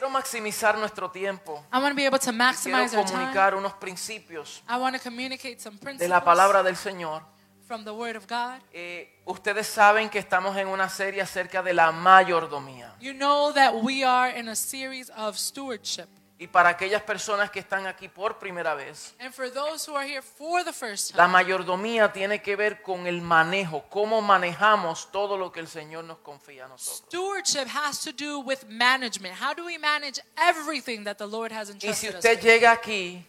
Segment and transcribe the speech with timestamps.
[0.00, 1.62] Quiero maximizar nuestro tiempo.
[1.70, 3.18] I want to be able to Quiero maximize our time.
[3.18, 7.22] comunicar unos principios I want to communicate some de la principles palabra del Señor.
[7.68, 8.62] from the Word of God.
[8.72, 12.96] Eh, ustedes saben que estamos en una serie acerca de la mayordomía.
[12.98, 16.08] You know that we are in a series of stewardship.
[16.42, 20.08] Y para aquellas personas que están aquí por primera vez, And for those who are
[20.08, 25.12] here for the first la time, mayordomía tiene que ver con el manejo, cómo manejamos
[25.12, 27.04] todo lo que el Señor nos confía a nosotros.
[27.06, 29.34] stewardship has to do with management.
[29.38, 33.22] How do we manage everything that the Lord has Y si usted llega aquí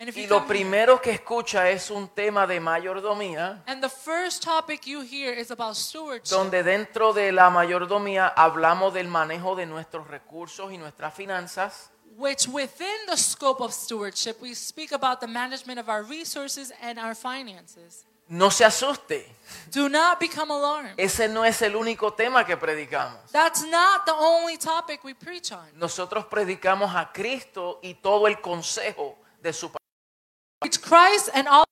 [0.00, 5.02] y lo primero que escucha es un tema de mayordomía, and the first topic you
[5.02, 10.72] hear is about stewardship, donde dentro de la mayordomía hablamos del manejo de nuestros recursos
[10.72, 15.88] y nuestras finanzas, which within the scope of stewardship, we speak about the management of
[15.88, 18.04] our resources and our finances.
[18.28, 19.26] no se asuste.
[19.72, 20.94] Do not become alarmed.
[20.96, 23.18] Ese no es el único tema que predicamos.
[23.32, 25.66] That's not the only topic we preach on.
[25.76, 29.80] Nosotros predicamos a Cristo y todo el consejo de su palabra
[30.80, 31.64] Christ and all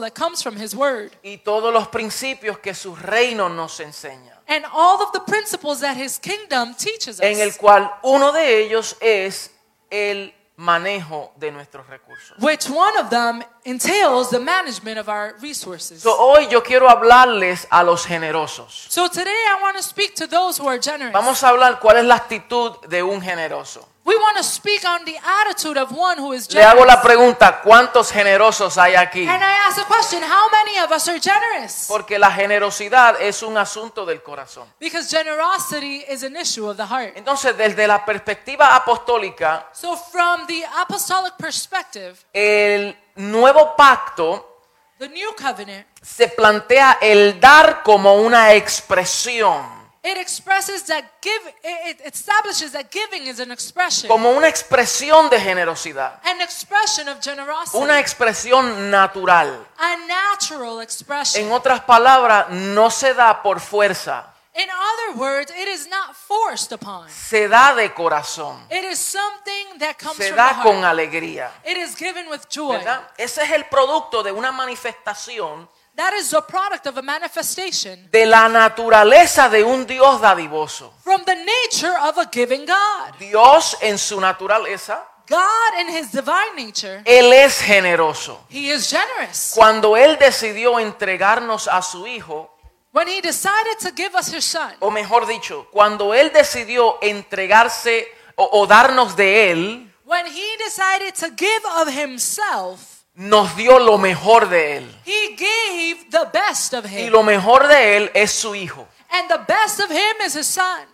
[0.00, 4.64] that comes from His Word, y todos los principios que su reino nos enseña, and
[4.72, 7.56] all of the principles that His kingdom teaches en el us.
[7.56, 9.50] cual uno de ellos es
[9.90, 12.36] el manejo de nuestros recursos.
[12.40, 16.02] Which one of them entails the management of our resources.
[16.02, 18.86] So, hoy yo quiero hablarles a los generosos.
[18.88, 21.12] So today I want to speak to those who are generous.
[21.12, 23.88] Vamos a hablar cuál es la actitud de un generoso.
[24.08, 27.04] We want to speak on the attitude of one who is Le hago la generous.
[27.04, 29.28] pregunta, ¿cuántos generosos hay aquí?
[29.28, 31.84] And I ask the question, how many of us are generous?
[31.86, 34.66] Porque la generosidad es un asunto del corazón.
[34.80, 37.18] Because generosity is an issue of the heart.
[37.18, 44.62] Entonces, desde la perspectiva apostólica, So from the apostolic perspective, el nuevo pacto
[44.98, 52.00] the new covenant, se plantea el dar como una expresión, it expresses that give it
[52.04, 54.08] establishes that giving is an expression.
[54.08, 57.76] como una expresión de generosidad, An expression of generosity.
[57.78, 59.66] una expresión natural.
[59.78, 61.44] a natural expression.
[61.44, 66.72] En otras palabras, no se da por fuerza, In other words, it is not forced
[66.72, 67.08] upon.
[67.08, 70.84] se da de corazón, It is something that comes se from the da con heart.
[70.86, 71.50] alegría.
[71.64, 72.76] It is given with joy.
[72.78, 73.02] ¿verdad?
[73.16, 78.24] Ese es el producto de una manifestación That is the product of a manifestation de
[78.24, 80.92] la naturaleza de un Dios dadivoso.
[81.02, 83.18] from the nature of a giving God.
[83.18, 88.38] Dios en su naturaleza, God in his divine nature, Él es generoso.
[88.48, 89.52] he is generous.
[89.56, 92.48] Cuando Él decidió entregarnos a su Hijo,
[92.92, 98.06] When he decided to give us his son, o mejor dicho, cuando Él decidió entregarse
[98.36, 103.98] o, o darnos de Él, when he decided to give of himself, nos dio lo
[103.98, 105.00] mejor de Él.
[105.04, 107.12] he gave the best of Y him.
[107.12, 108.86] lo mejor de Él es su Hijo.
[109.10, 110.86] And the best of him is his son.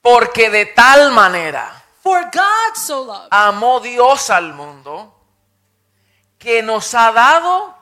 [0.00, 5.14] Porque de tal manera For God so loved amó Dios al mundo
[6.38, 7.74] que nos ha dado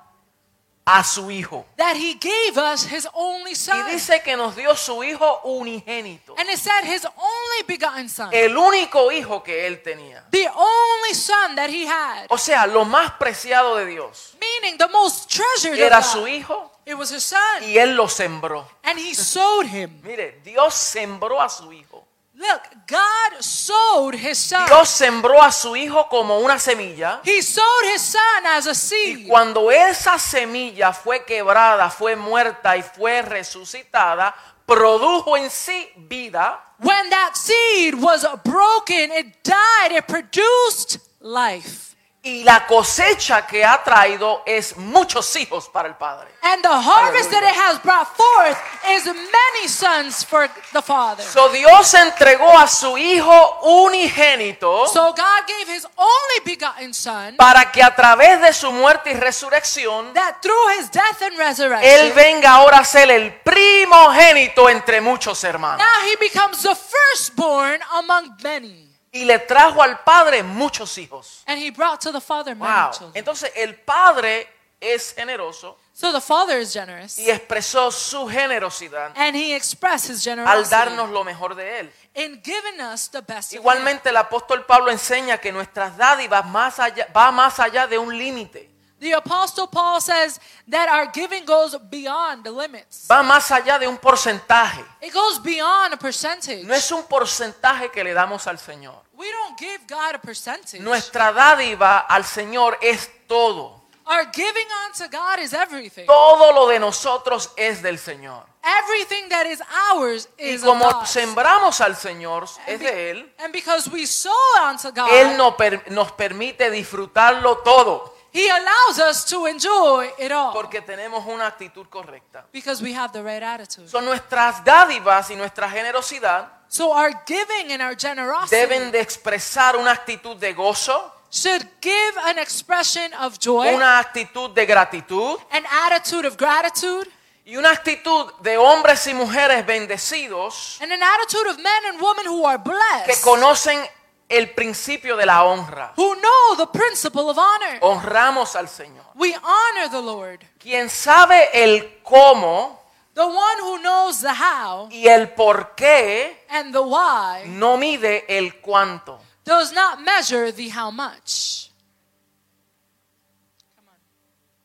[0.88, 1.66] a su Hijo.
[1.76, 3.86] that he gave us his only Y son.
[3.90, 6.34] dice que nos dio su Hijo unigénito.
[6.38, 8.30] And it said his only begotten son.
[8.32, 10.24] El único Hijo que Él tenía.
[10.30, 12.26] The only son that he had.
[12.30, 16.28] O sea, lo más preciado de Dios Meaning the most treasured era of su God.
[16.28, 17.64] Hijo It was his son.
[17.64, 18.68] y Él lo sembró.
[18.84, 20.00] And he sowed him.
[20.04, 22.06] Mire, Dios sembró a su Hijo.
[22.38, 24.66] Look, God sowed his son.
[24.66, 27.22] Dios sembró a su Hijo como una semilla.
[27.24, 29.28] He sowed his son as a Y seed.
[29.28, 34.34] cuando esa semilla fue quebrada, fue muerta y fue resucitada,
[34.66, 36.62] produjo en sí vida.
[36.78, 41.95] When that seed was broken, it died, it produced life.
[42.26, 46.26] Y la cosecha que ha traído es muchos hijos para el Padre.
[46.42, 47.50] And the harvest that Hallelujah.
[47.50, 48.58] it has brought forth
[48.90, 51.22] is many sons for the Father.
[51.22, 57.70] So Dios entregó a su Hijo unigénito So God gave his only begotten son para
[57.70, 62.14] que a través de su muerte y resurrección, that through his death and Él resurrection,
[62.16, 65.78] venga ahora a ser el primogénito entre muchos hermanos.
[65.78, 68.85] now he becomes the firstborn among many.
[69.16, 71.42] Y le trajo al Padre muchos hijos.
[71.46, 72.90] And he brought to the Father many Wow.
[72.92, 73.12] children.
[73.14, 74.46] Entonces el Padre
[74.80, 77.18] es generoso So the Father is generous.
[77.18, 81.92] y expresó su generosidad And he expressed his al generosity darnos lo mejor de Él.
[82.14, 83.54] in giving us the best.
[83.54, 88.16] Igualmente el apóstol Pablo enseña que nuestras dádivas más allá, va más allá de un
[88.16, 88.70] límite.
[88.98, 93.06] The Apostle Paul says that our giving goes beyond the limits.
[93.10, 94.82] Va más allá de un porcentaje.
[95.02, 96.64] It goes beyond a percentage.
[96.64, 99.02] No es un porcentaje que le damos al Señor.
[99.16, 100.80] We don't give God a percentage.
[100.82, 103.82] Nuestra dádiva al Señor es todo.
[104.08, 106.06] Our giving unto God is everything.
[106.06, 108.46] Todo lo de nosotros es del Señor.
[108.62, 109.60] Everything that is
[109.92, 114.06] ours Y is of como sembramos al Señor, And, es de Él, and because we
[114.06, 114.32] sow
[114.64, 118.15] unto God, Él no per- nos permite disfrutarlo todo.
[118.36, 122.44] He allows us to enjoy it all Porque tenemos una actitud correcta.
[122.52, 123.88] because we have the right attitude.
[123.88, 129.76] Son nuestras dádivas y nuestra generosidad So our giving and our generosity deben de expresar
[129.76, 135.64] una actitud de gozo, should give an expression of joy, una actitud de gratitud an
[135.86, 137.08] attitude of gratitude,
[137.46, 142.26] y una actitud de hombres y mujeres bendecidos and an attitude of men and women
[142.26, 143.80] who are que blessed, conocen
[144.28, 145.92] el principio de la honra.
[145.96, 147.78] who know the principle of honor.
[147.80, 149.04] Honramos al Señor.
[149.14, 150.40] We honor the Lord.
[150.58, 152.80] Quien sabe el cómo
[153.14, 158.24] The one who knows the how y el por qué and the why no mide
[158.28, 159.18] el cuánto.
[159.44, 161.70] does not measure the how much.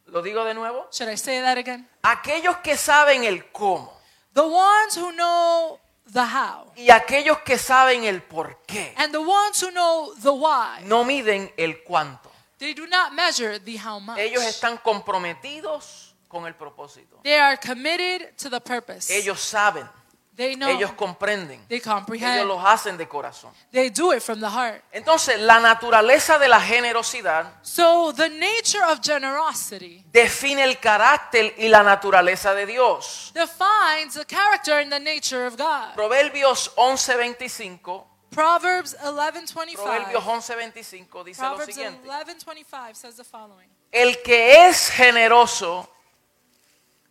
[0.07, 0.87] ¿Lo digo de nuevo?
[0.91, 1.87] Should I say that again?
[2.03, 3.93] Aquellos que saben el cómo
[4.33, 5.79] The ones who know
[6.11, 10.31] the how y aquellos que saben el por qué and the ones who know the
[10.31, 12.31] why, no miden el cuánto.
[12.57, 14.19] they do not measure the how much.
[14.19, 17.19] Ellos están comprometidos con el propósito.
[17.23, 19.09] They are committed to the purpose.
[19.09, 19.87] Ellos saben,
[20.35, 20.69] They know.
[20.69, 23.53] ellos comprenden, They ellos los hacen de corazón.
[23.71, 24.81] They do it from the heart.
[24.91, 31.67] Entonces, la naturaleza de la generosidad So the nature of generosity define el carácter y
[31.67, 33.31] la naturaleza de Dios.
[33.33, 35.95] defines the character and the nature of God.
[35.95, 39.75] Proverbios 11:25 Proverbs 11:25.
[39.75, 42.07] Proverbios 11:25 dice lo Proverbs siguiente.
[42.07, 43.67] 11:25 says the following.
[43.91, 45.89] El que es generoso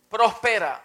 [0.09, 0.81] prospera,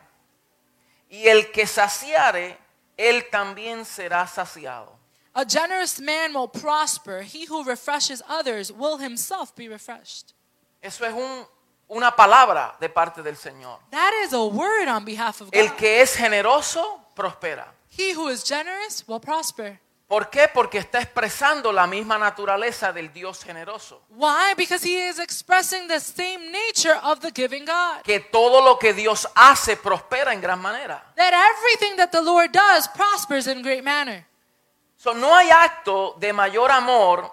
[1.09, 2.59] y el que saciare,
[2.97, 4.97] él también será saciado.
[5.35, 7.23] A generous man will prosper.
[7.23, 10.33] He who refreshes others will himself be refreshed.
[10.81, 11.47] Eso es un-
[11.89, 13.79] una palabra de parte del Señor.
[13.91, 15.77] That is a word on behalf of El God.
[15.77, 17.67] que es generoso prospera.
[17.91, 19.79] He who is generous will prosper.
[20.07, 20.47] ¿Por qué?
[20.47, 24.03] Porque está expresando la misma naturaleza del Dios generoso.
[24.11, 24.55] Why?
[24.57, 28.03] Because he is expressing the same nature of the giving God.
[28.05, 31.03] Que todo lo que Dios hace prospera en gran manera.
[31.17, 34.25] That everything that the Lord does prospers in great manner.
[34.97, 37.29] So, no hay acto de mayor amor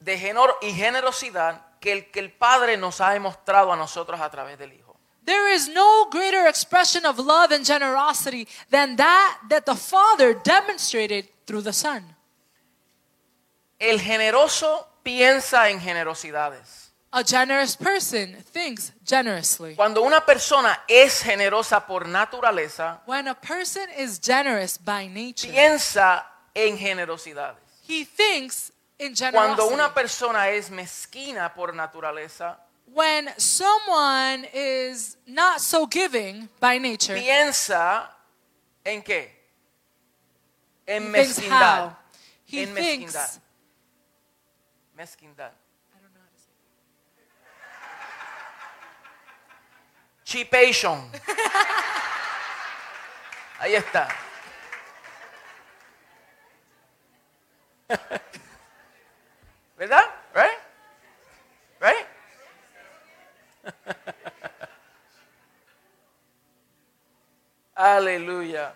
[0.00, 4.28] de genor y generosidad que el que el Padre nos ha demostrado a nosotros a
[4.30, 4.96] través del Hijo.
[5.24, 11.28] There is no greater expression of love and generosity than that that the Father demonstrated
[11.46, 12.15] through the Son.
[13.78, 16.92] El generoso piensa en generosidades.
[17.12, 19.74] A generous person thinks generously.
[19.74, 26.26] Cuando una persona es generosa por naturaleza, When a person is generous by nature, piensa
[26.54, 27.58] en generosidades.
[27.88, 29.74] he thinks in Cuando generosity.
[29.74, 32.58] una persona es mezquina por naturaleza,
[32.92, 38.10] When someone is not so giving by nature, piensa
[38.84, 39.30] en qué?
[40.86, 41.84] En he thinks mezquindad.
[41.90, 41.96] how.
[42.46, 43.14] He En thinks.
[43.14, 43.42] mezquindad.
[44.96, 45.52] Mezquindad.
[50.24, 51.12] Chipation.
[53.58, 54.08] Ahí está.
[59.76, 60.04] ¿Verdad?
[60.34, 60.58] Right?
[61.78, 62.06] Right?
[67.74, 68.74] Aleluya.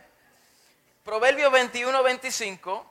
[1.03, 2.90] Proverbio 21, 25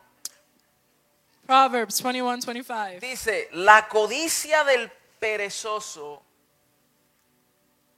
[1.50, 3.00] Proverbs 21 25.
[3.00, 4.88] dice, la codicia del
[5.20, 6.22] perezoso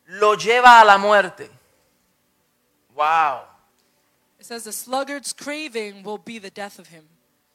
[0.05, 1.49] lo lleva a la muerte.
[2.95, 3.41] Wow.
[4.39, 7.03] It says, The sluggard's craving will be the death of him,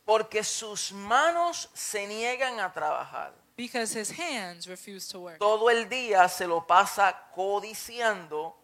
[0.04, 3.32] Porque sus manos se niegan a trabajar.
[3.56, 5.38] because his hands refuse to work.
[5.38, 8.54] Todo el día se lo pasa codiciando,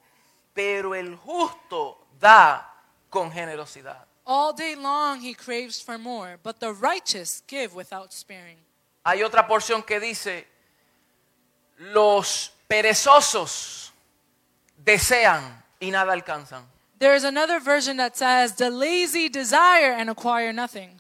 [0.53, 2.71] pero el justo da
[3.09, 4.07] con generosidad.
[4.35, 8.57] All day long he craves for more, but the righteous give without sparing.
[9.05, 10.47] Hay otra porción que dice,
[11.77, 13.93] los perezosos
[14.83, 16.65] desean y nada alcanzan.
[16.99, 20.99] There is another version that says, The lazy desire and acquire nothing.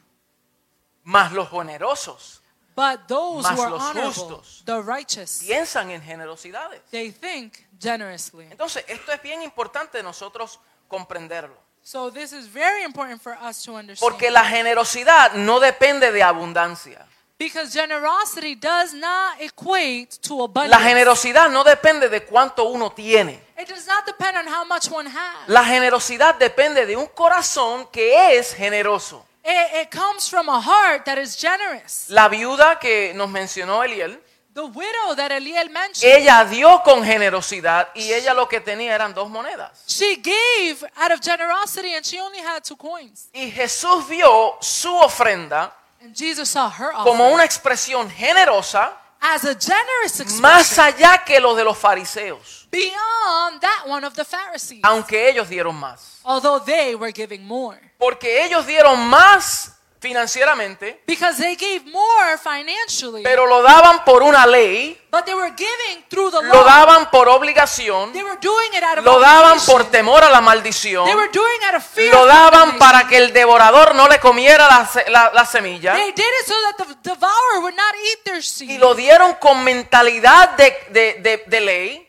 [1.02, 2.40] Mas los generosos
[2.74, 6.82] But those Mas who are los honorable, justos the righteous, piensan en generosidades.
[6.90, 8.46] they think generously.
[8.50, 11.71] Entonces, esto es bien importante nosotros comprenderlo.
[11.84, 14.00] So this is very important for us to understand.
[14.00, 17.06] Porque la generosidad no depende de abundancia.
[17.38, 20.82] because generosity does not equate to La abundance.
[20.84, 23.40] generosidad no depende de cuánto uno tiene.
[23.58, 25.48] it does not depend on how much one has.
[25.48, 29.26] La generosidad depende de un corazón que es generoso.
[29.44, 32.08] It, it comes from a heart that is generous.
[32.10, 34.22] La viuda que nos mencionó Eliel,
[34.54, 39.14] The widow that Eliel mentioned, Ella dio con generosidad y ella lo que tenía eran
[39.14, 39.70] dos monedas.
[39.86, 43.30] she gave out of generosity and she only had two coins.
[43.32, 49.54] Y Jesús vio su ofrenda And Jesus saw her como una expresión generosa as a
[49.54, 54.80] generous más expression allá que lo de los fariseos, beyond that one of the Pharisees,
[54.82, 56.18] aunque ellos dieron más.
[56.24, 57.78] although they were giving more.
[57.98, 64.46] Porque ellos dieron más financieramente, Because they gave more financially, pero lo daban por una
[64.46, 66.64] ley, but they were giving through the lo law.
[66.66, 70.40] daban por obligación, They were doing it out of lo daban por temor a la
[70.40, 72.12] maldición, They were doing out of fear.
[72.12, 76.12] lo daban para que el devorador no le comiera la, se- la- la semilla They
[76.12, 80.50] did it so that the devourer would not eat their y lo dieron con mentalidad
[80.56, 82.08] de, de- de- de ley.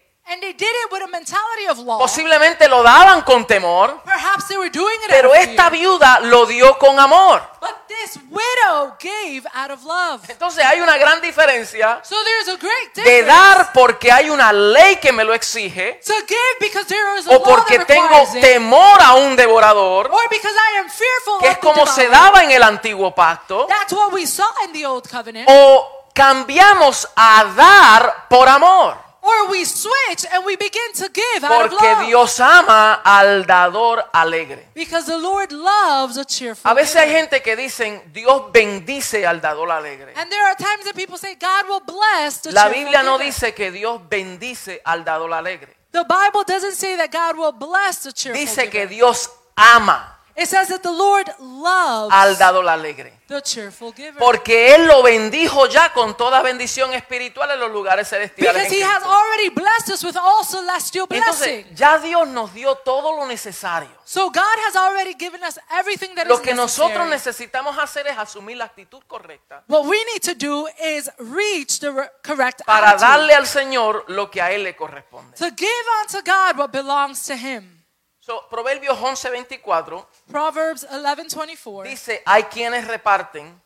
[1.97, 6.77] Posiblemente lo daban con temor, Perhaps they were doing it pero esta viuda lo dio
[6.77, 7.41] con amor.
[7.59, 10.29] But this widow gave out of love.
[10.29, 14.51] Entonces hay una gran diferencia So there's a great de difference dar porque hay una
[14.51, 17.87] ley que me lo exige to give because there is a o law porque that
[17.87, 22.43] tengo temor a un devorador, or because I am fearful que es como se daba
[22.43, 25.47] en el antiguo pacto, That's what we saw in the old covenant.
[25.49, 29.12] o cambiamos a dar por amor.
[29.25, 32.05] Or we switch and we begin to give out of Porque love.
[32.07, 34.67] Dios ama al dador alegre.
[34.75, 39.39] Because the Lord loves a cheerful A veces hay gente que dicen, Dios bendice al
[39.39, 40.11] dador alegre.
[40.17, 43.31] And there are times that people say God will bless the La Biblia no giver.
[43.31, 45.73] dice que Dios bendice al dador alegre.
[45.91, 48.87] The Bible doesn't say that God will bless the cheerful Dice que.
[48.87, 53.19] Dios ama It says that the Lord loves al dador alegre.
[53.27, 54.17] the cheerful giver.
[54.17, 58.63] Porque Él lo bendijo ya con toda bendición espiritual en los lugares celestiales.
[58.63, 61.75] Because he has already blessed us with all celestial Entonces, blessing.
[61.75, 63.89] ya Dios nos dio todo lo necesario.
[64.05, 67.45] So God has already given us everything that Lo is que nosotros necessary.
[67.47, 71.91] necesitamos hacer es asumir la actitud correcta What we need to do is reach the
[71.91, 73.07] re- correct para attitude.
[73.07, 75.37] darle al Señor lo que a Él le corresponde.
[75.37, 77.82] To give unto God what belongs to him.
[78.25, 81.83] So, Proverbios 11:24 Proverbs 11:24.
[81.83, 83.61] dice, hay quienes reparten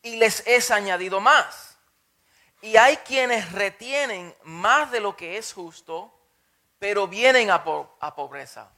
[0.00, 1.76] y les es añadido más.
[2.62, 6.12] Y hay quienes retienen más de lo que es justo,
[6.78, 8.70] pero vienen a, po- a pobreza.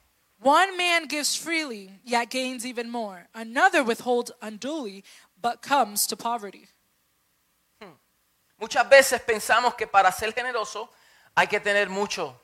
[0.42, 3.28] One man gives freely, yet gains even more.
[3.34, 5.04] Another withholds unduly,
[5.36, 6.66] but comes to poverty.
[8.58, 10.88] Muchas veces pensamos que para ser generoso
[11.34, 12.34] hay que tener mucho.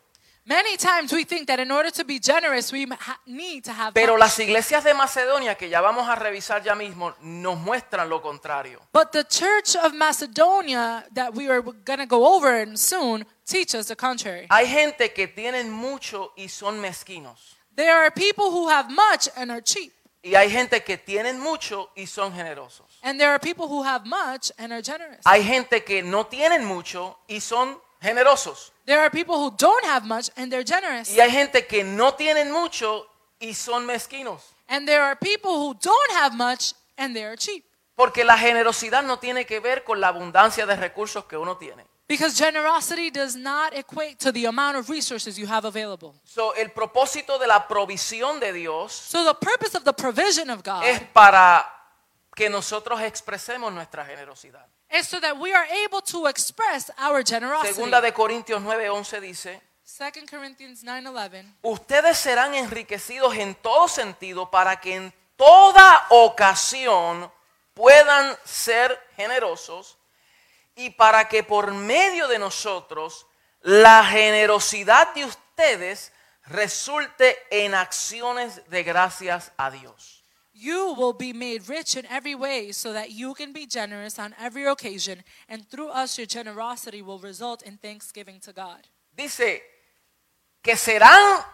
[0.45, 2.87] Many times we think that in order to be generous, we
[3.27, 7.15] need to have Pero las iglesias de Macedonia, que ya vamos a revisar ya mismo,
[7.23, 8.81] nos muestran lo contrario.
[8.93, 13.77] But the church of Macedonia that we are going to go over and soon teach
[13.77, 14.49] us the contrary.
[14.51, 17.55] Hay gente que tienen mucho y son mezquinos.
[17.77, 19.93] There are people who have much and are cheap.
[20.25, 22.99] Y hay gente que tienen mucho y son generosos.
[23.05, 25.21] And there are people who have much and are generous.
[25.25, 28.72] Hay gente que no tienen mucho y son generosos.
[28.85, 31.11] There are people who don't have much and they're generous.
[31.11, 33.07] Y hay gente que no tienen mucho
[33.41, 34.43] y son mezquinos.
[34.69, 37.65] And there are people who don't have much and they are cheap.
[37.95, 41.85] Porque la generosidad no tiene que ver con la abundancia de recursos que uno tiene.
[42.09, 46.15] Because generosity does not equate to the amount of resources you have available.
[46.25, 50.63] So, el propósito de la provisión de Dios So the purpose of the provision of
[50.63, 51.65] God es para
[52.35, 54.67] que nosotros expresemos nuestra generosidad.
[54.93, 57.75] Is so that we are able to express our generosity.
[57.75, 64.81] Segunda de Corintios 9:11 dice, 2 Corinthians 9:11 ustedes serán enriquecidos en todo sentido para
[64.81, 67.31] que en toda ocasión
[67.75, 69.99] puedan ser generosos
[70.77, 73.27] y para que por medio de nosotros
[73.61, 76.13] la generosidad de ustedes
[76.47, 80.22] resulte en acciones de gracias a Dios.
[80.63, 84.33] You will be made rich in every way so that you can be generous on
[84.39, 88.87] every occasion, and through us, your generosity will result in thanksgiving to God.
[89.17, 89.61] Dice
[90.63, 91.45] que serán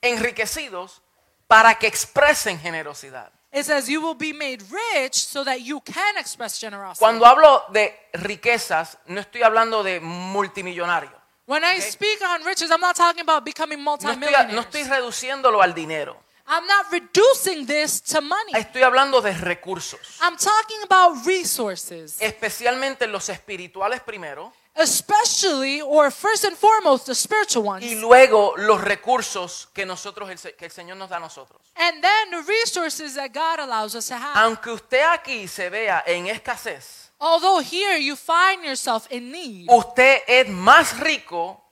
[0.00, 1.02] enriquecidos
[1.46, 3.30] para que expresen generosidad.
[3.52, 6.98] It says you will be made rich so that you can express generosity.
[7.00, 11.12] Cuando hablo de riquezas, no estoy hablando de multimillonario.
[11.46, 14.54] when I speak on riches, I'm not talking about becoming No estoy, multimillionaires.
[14.54, 16.16] no estoy reduciéndolo al dinero.
[16.48, 18.52] I'm not reducing this to money.
[18.54, 20.18] Estoy hablando de recursos.
[20.20, 27.64] I'm talking about resources, Especialmente los espirituales primero especially or first and foremost the spiritual
[27.64, 27.84] ones.
[27.84, 31.60] y luego los recursos que nosotros que el Señor nos da a nosotros.
[31.74, 34.36] And then the resources that God allows us to have.
[34.36, 40.22] Aunque usted aquí se vea en escasez, Although here you find yourself in need, usted
[40.28, 41.62] es más rico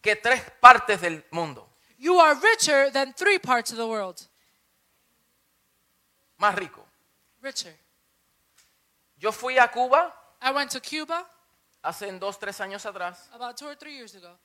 [0.00, 1.68] que tres partes del mundo.
[2.04, 4.20] You are richer than three parts of the world.
[6.38, 6.84] Más rico.
[7.42, 7.74] Richer.
[9.18, 11.24] Yo fui a Cuba I went to Cuba
[11.82, 14.36] hace dos, tres años atrás, about two or three years ago.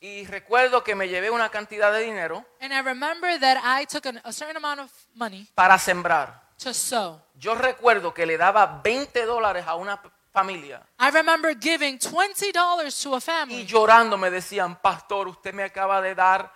[0.00, 4.06] y recuerdo que me llevé una cantidad de dinero And I remember that I took
[4.06, 6.42] an, a certain amount of money para sembrar.
[6.58, 7.20] to sow.
[7.34, 10.00] Yo recuerdo que le daba 20 dólares a una
[10.32, 13.66] familia I remember giving $20 to a y family.
[13.66, 16.52] llorando me decían, pastor, usted me acaba de dar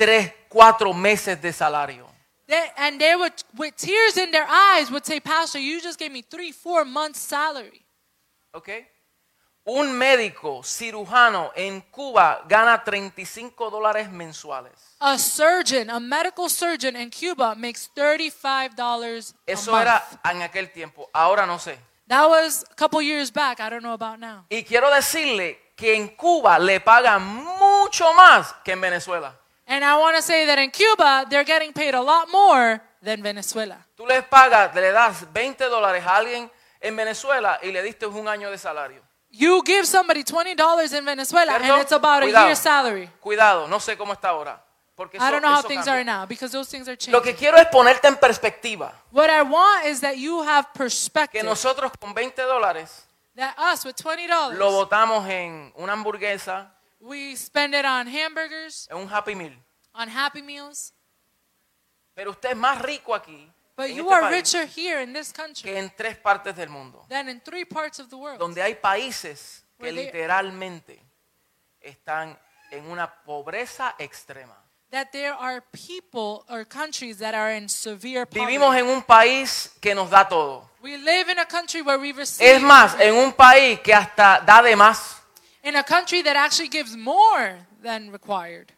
[0.00, 2.06] tres, cuatro meses de salario.
[2.46, 6.10] They, and they would, with tears in their eyes, would say, Pastor, you just gave
[6.10, 7.84] me three, four months' salary.
[8.52, 8.68] ¿Ok?
[9.66, 14.72] Un médico cirujano en Cuba gana 35 dólares mensuales.
[15.00, 21.08] A surgeon, a medical surgeon in Cuba makes $35 a Eso era en aquel tiempo,
[21.12, 21.78] ahora no sé.
[22.08, 23.60] That was a couple years back.
[23.60, 24.46] I don't know about now.
[24.48, 29.36] Y quiero decirle que en Cuba le pagan mucho más que en Venezuela.
[29.72, 33.22] And I want to say that in Cuba, they're getting paid a lot more than
[33.22, 33.76] Venezuela.
[33.96, 36.50] Tú les pagas, le das 20 dólares a alguien
[36.80, 39.00] en Venezuela y le diste un año de salario.
[39.30, 43.08] You give somebody $20 in Venezuela, and it's about a year's salary.
[43.20, 44.60] Cuidado, no sé cómo está ahora.
[44.96, 45.92] Porque I eso- don't know how things cambia.
[46.00, 47.36] are now because those things are Lo que changing.
[47.38, 48.92] quiero es ponerte en perspectiva.
[49.12, 51.44] What I want is that you have Que perspective.
[51.44, 57.74] nosotros con 20 dólares That us with $20, lo botamos en una hamburguesa, we spend
[57.74, 59.52] it on hamburgers, en un Happy Meal.
[59.94, 60.92] on Happy Meals.
[62.14, 65.70] Pero usted es más rico aquí But you este are richer here in this country
[65.70, 68.38] que en tres partes del mundo, than in three parts of the world.
[68.38, 71.00] donde hay países que literalmente
[71.80, 72.38] están
[72.70, 74.56] en una pobreza extrema.
[74.90, 78.80] That there are people or countries that are in severe Vivimos poverty.
[78.90, 80.68] en un país que nos da todo.
[80.82, 84.40] We live in a country where we receive, Es más, en un país que hasta
[84.40, 85.19] da de más.
[85.62, 88.72] In a country that actually gives more than required.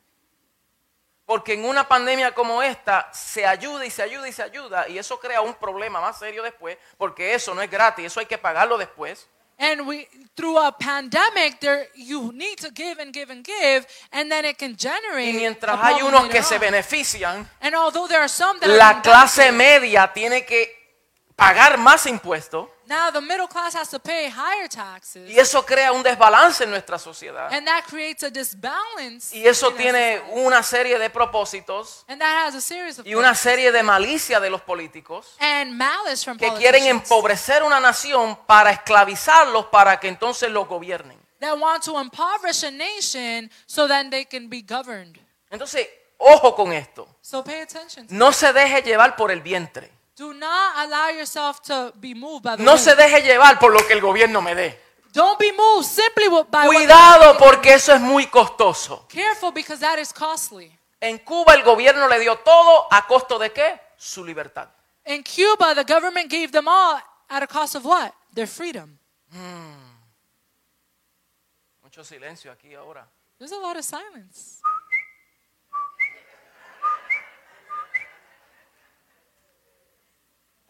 [1.24, 4.98] Porque en una pandemia como esta se ayuda y se ayuda y se ayuda y
[4.98, 8.38] eso crea un problema más serio después porque eso no es gratis, eso hay que
[8.38, 9.28] pagarlo después.
[9.58, 14.30] And we, through a pandemic, there you need to give and give and give, and
[14.30, 15.28] then it can generate.
[15.28, 16.60] Y mientras hay unos que se on.
[16.60, 20.81] benefician, And although there are some that la clase media tiene que
[21.42, 25.92] pagar más impuestos now the middle class has to pay higher taxes, y eso crea
[25.92, 27.52] un desbalance en nuestra sociedad.
[27.52, 29.34] and that creates a disbalance.
[29.34, 33.34] Y eso tiene una serie de propósitos and that has a series of y una
[33.34, 38.70] serie de malicia de los políticos and malice from que quieren empobrecer una nación para
[38.70, 41.18] esclavizarlos para que entonces los gobiernen.
[41.40, 45.18] that want to impoverish a nation so that they can be governed.
[45.50, 45.86] Entonces,
[46.18, 47.08] ojo con esto.
[47.20, 48.06] So pay attention.
[48.10, 49.90] No se deje llevar por el vientre.
[50.16, 52.84] Do not allow yourself to be moved by the No wind.
[52.84, 54.78] se deje llevar por lo que el gobierno me dé.
[55.12, 59.06] Don't be moved simply by what Cuidado porque eso es muy costoso.
[59.08, 60.70] Careful because that is costly.
[61.00, 63.80] En Cuba el gobierno le dio todo a costo de qué?
[63.96, 64.68] Su libertad.
[65.04, 68.12] In Cuba, the government gave them all at a cost of what?
[68.32, 68.98] Their freedom.
[71.82, 73.06] Mucho silencio aquí ahora.
[73.38, 74.60] There's a lot of silence.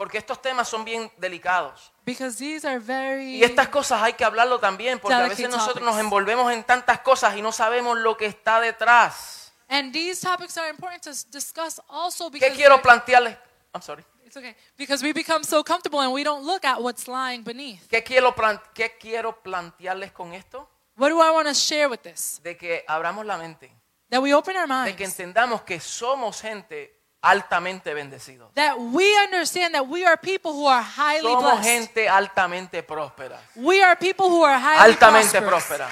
[0.02, 1.92] Porque estos temas son bien delicados.
[2.04, 3.36] Because these are very.
[3.36, 5.86] Y estas cosas hay que hablarlo también, porque a veces nosotros topics.
[5.86, 9.52] nos envolvemos en tantas cosas y no sabemos lo que está detrás.
[9.68, 12.56] And these topics are important to discuss also ¿Qué because.
[12.56, 13.36] quiero they're- plantearles?
[13.72, 14.04] I'm sorry.
[14.26, 14.56] It's okay.
[14.76, 17.86] Because we become so comfortable and we don't look at what's lying beneath.
[17.88, 18.34] ¿Qué quiero,
[18.74, 20.68] qué quiero plantearles con esto?
[20.96, 22.40] What do I want to share with this?
[22.42, 23.70] De que abramos la mente,
[24.10, 25.20] That we open our de que minds.
[25.20, 28.52] entendamos que somos gente altamente bendecidos.
[28.54, 31.64] That we understand that we are people who are highly Somos blessed.
[31.64, 33.40] gente altamente próspera.
[33.54, 35.88] We are people who are highly Altamente próspera.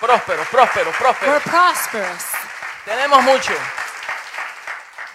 [0.00, 1.32] Próspero, próspero, próspero.
[1.32, 2.24] We're prosperous.
[2.84, 3.54] Tenemos mucho.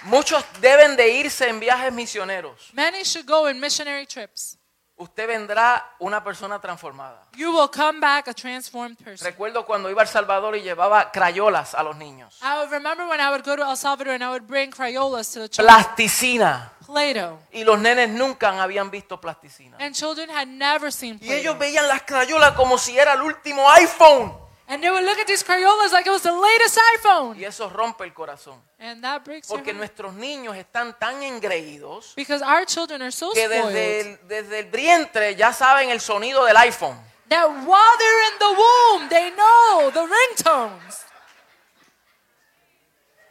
[0.03, 2.71] Muchos deben de irse en viajes misioneros.
[2.73, 4.58] Many should go in missionary trips.
[4.99, 7.23] Usted vendrá una persona transformada.
[7.37, 9.25] You will come back a transformed person.
[9.25, 12.37] Recuerdo cuando iba a El Salvador y llevaba crayolas a los niños.
[12.41, 15.31] I would remember when I would go to El Salvador and I would bring Crayolas
[15.31, 15.73] to the children.
[15.73, 16.73] Plasticina.
[16.85, 17.39] Play-Doh.
[17.53, 19.77] Y los nenes nunca habían visto plasticina.
[19.79, 23.71] And children had never seen Y ellos veían las crayolas como si era el último
[23.71, 24.48] iPhone.
[24.71, 27.35] And they would look at these Crayolas like it was the latest iPhone.
[27.39, 28.61] Y eso rompe el corazón.
[28.79, 29.77] And that breaks your Porque heart.
[29.79, 34.59] nuestros niños están tan engreídos Because our children are so que desde spoiled el, desde
[34.59, 36.95] el vientre ya saben el sonido del iPhone.
[37.29, 41.05] that while they're in the womb, they know the ringtones.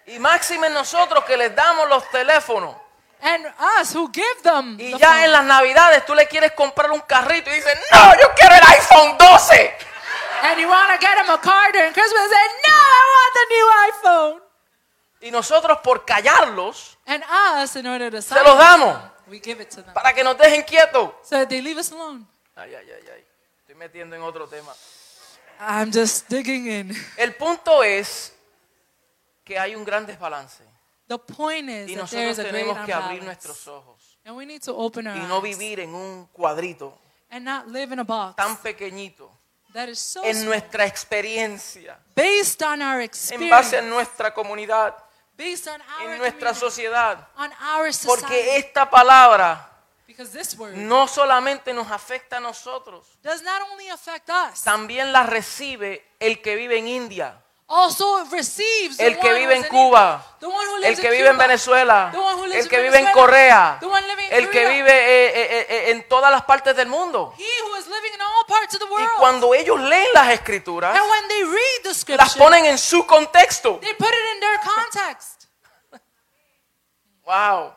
[0.07, 2.75] Y máxime nosotros que les damos los teléfonos.
[3.21, 3.45] And
[3.81, 5.25] us who give them Y the ya phone.
[5.25, 8.63] en las navidades tú le quieres comprar un carrito y dices, no, yo quiero el
[8.63, 9.77] iPhone 12.
[10.45, 13.35] And you want to get them a card during Christmas and say, no, I want
[13.35, 14.41] the new iPhone.
[15.21, 17.23] Y nosotros por callarlos, And
[17.57, 19.93] us, in order to se los damos we give it to them.
[19.95, 21.11] para que nos dejen quietos.
[21.23, 22.27] So that they leave us alone.
[22.57, 23.25] Ay, ay, ay, ay.
[23.61, 24.73] estoy metiendo en otro tema.
[25.61, 26.97] I'm just digging in.
[27.17, 28.33] El punto es
[29.45, 30.63] que hay un gran desbalance
[31.09, 33.25] The point is y that there nosotros is a great tenemos que abrir unbalance.
[33.25, 36.97] nuestros ojos And we need to open our y no eyes vivir en un cuadrito
[37.31, 39.31] and not live in a box tan pequeñito
[39.73, 44.95] that is so en nuestra experiencia, based on our en base a nuestra comunidad,
[45.37, 47.19] based on our en nuestra sociedad.
[47.37, 48.21] on our society.
[48.21, 49.69] Porque esta palabra
[50.07, 55.13] because this word no solamente nos afecta a nosotros, does not only affect us, también
[55.13, 59.63] la recibe el que vive en India, also receives the el que one vive en
[59.65, 62.57] Cuba, India, the one who el que in vive en Venezuela, the one who lives
[62.57, 65.27] el in que vive en Venezuela, Corea, the one living in el que vive eh,
[65.35, 67.35] eh, eh, en todas las partes del mundo.
[67.37, 69.19] he who is living in all parts of the Y world.
[69.19, 73.79] cuando ellos leen las escrituras, and when they read the las ponen en su contexto.
[73.81, 75.47] they put it in their context.
[77.25, 77.75] Wow.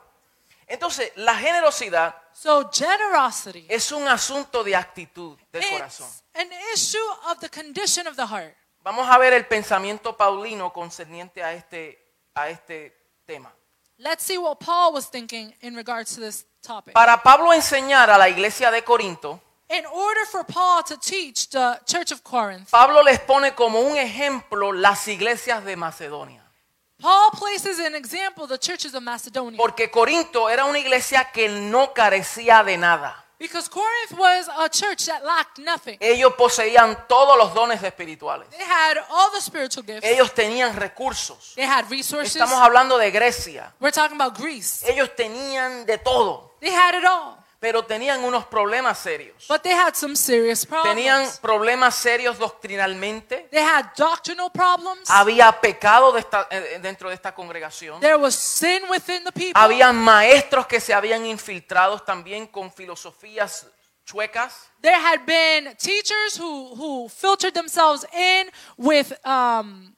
[0.67, 6.09] Entonces, la generosidad So generosity es un asunto de actitud del corazón.
[6.33, 6.97] An issue
[7.29, 8.55] of the condition of the heart.
[8.83, 13.53] Vamos a ver el pensamiento paulino concerniente a este, a este tema.
[13.97, 16.93] Let's see what Paul was thinking in regards to this topic.
[16.93, 19.39] Para Pablo enseñar a la iglesia de Corinto,
[19.69, 23.95] In order for Paul to teach the church of Corinth, Pablo les pone como un
[23.95, 26.43] ejemplo las iglesias de Macedonia.
[26.99, 29.57] Paul places an example the churches of Macedonia.
[29.57, 33.20] Porque Corinto era una iglesia que no carecía de nada.
[33.41, 35.97] Because Corinth was a church that lacked nothing.
[35.99, 38.47] Ellos poseían todos los dones espirituales.
[38.51, 40.05] They had all the spiritual gifts.
[40.05, 41.53] Ellos tenían recursos.
[41.55, 42.35] They had resources.
[42.35, 43.73] Estamos hablando de Grecia.
[43.79, 44.87] We're talking about Greece.
[44.87, 47.40] Ellos tenían de todo, They had it all.
[47.61, 49.45] Pero tenían unos problemas serios.
[49.47, 51.39] But they had some serious Tenían problems.
[51.39, 53.47] problemas serios doctrinalmente.
[53.51, 55.07] They had doctrinal problems.
[55.11, 57.99] Había pecado de esta- eh, dentro de esta congregación.
[58.01, 59.53] There was sin within the people.
[59.61, 63.67] Habían maestros que se habían infiltrado también con filosofías
[64.05, 64.67] chuecas.
[64.81, 69.95] There had been teachers who, who filtered themselves in with um,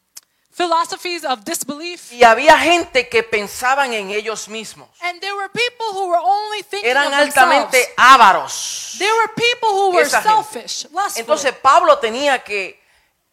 [0.53, 2.11] philosophies of disbelief.
[2.11, 4.87] Y había gente que pensaban en ellos mismos.
[5.01, 7.37] And there were people who were only thinking Eran of themselves.
[7.37, 8.95] altamente ávaros.
[8.99, 10.87] There were people who were selfish.
[11.15, 12.79] Entonces Pablo tenía que,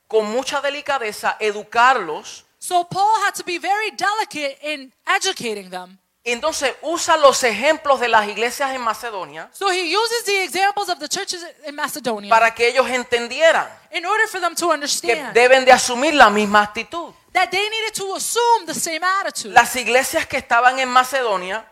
[0.09, 2.45] con mucha delicadeza, educarlos.
[2.59, 5.99] so Paul had to be very delicate in educating them.
[6.23, 10.99] Entonces usa los ejemplos de las iglesias en Macedonia So he uses the examples of
[10.99, 15.33] the churches in Macedonia para que ellos entendieran in order for them to que understand
[15.33, 17.15] deben de asumir la misma actitud.
[17.33, 19.55] that they needed to assume the same attitude.
[19.55, 21.65] Las iglesias que estaban en Macedonia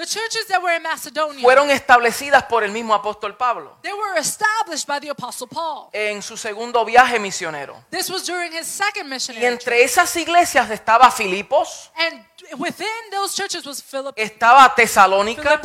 [0.00, 4.18] the churches that were in Macedonia, fueron establecidas por el mismo apóstol Pablo they were
[4.18, 5.90] established by the apostle Paul.
[5.92, 7.84] en su segundo viaje misionero.
[7.90, 9.52] This was during his second Y missionary trip.
[9.52, 12.24] entre esas iglesias estaba Filipos, And
[12.58, 15.60] within those churches was Philip, estaba Tesalónica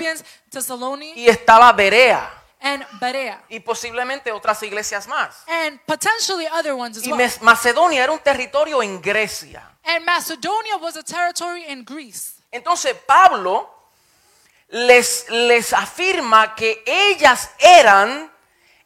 [1.16, 2.30] y estaba Berea
[2.62, 3.44] and Berea.
[3.50, 5.44] y posiblemente otras iglesias más.
[5.48, 7.32] And potentially other ones as Y well.
[7.42, 9.72] Macedonia era un territorio en Grecia.
[9.84, 12.42] And Macedonia was a territory in Greece.
[12.52, 13.75] Entonces Pablo
[14.70, 18.32] les, les afirma que ellas eran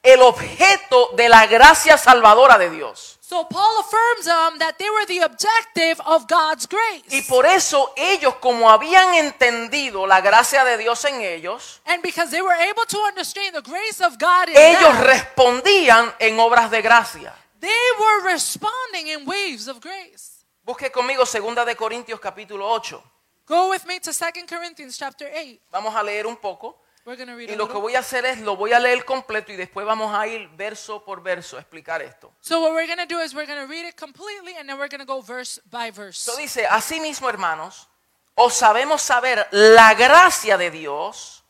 [0.03, 3.19] el objeto de la gracia salvadora de Dios.
[3.21, 7.15] So Paul affirms um, that they were the objective of God's grace.
[7.15, 12.31] Y por eso ellos, como habían entendido la gracia de Dios en ellos, and because
[12.31, 16.71] they were able to understand the grace of God in ellos them, respondían en obras
[16.71, 17.35] de gracia.
[17.59, 20.43] they were responding in waves of grace.
[20.63, 23.03] Busque conmigo 2 de Corintios capítulo 8.
[23.49, 25.59] Go with me to 2 Corinthians chapter 8.
[25.71, 26.77] Vamos a leer un poco.
[27.03, 27.81] We're to read Y a lo que little.
[27.81, 31.03] voy a hacer es, lo voy a leer completo y después vamos a ir verso
[31.03, 32.31] por verso a explicar esto.
[32.41, 34.77] So what we're going to do is we're going to read it completely and then
[34.77, 36.29] we're going to go verse by verse.
[36.37, 37.87] Dice, asimismo hermanos,
[38.35, 41.43] os sabemos saber la gracia de Dios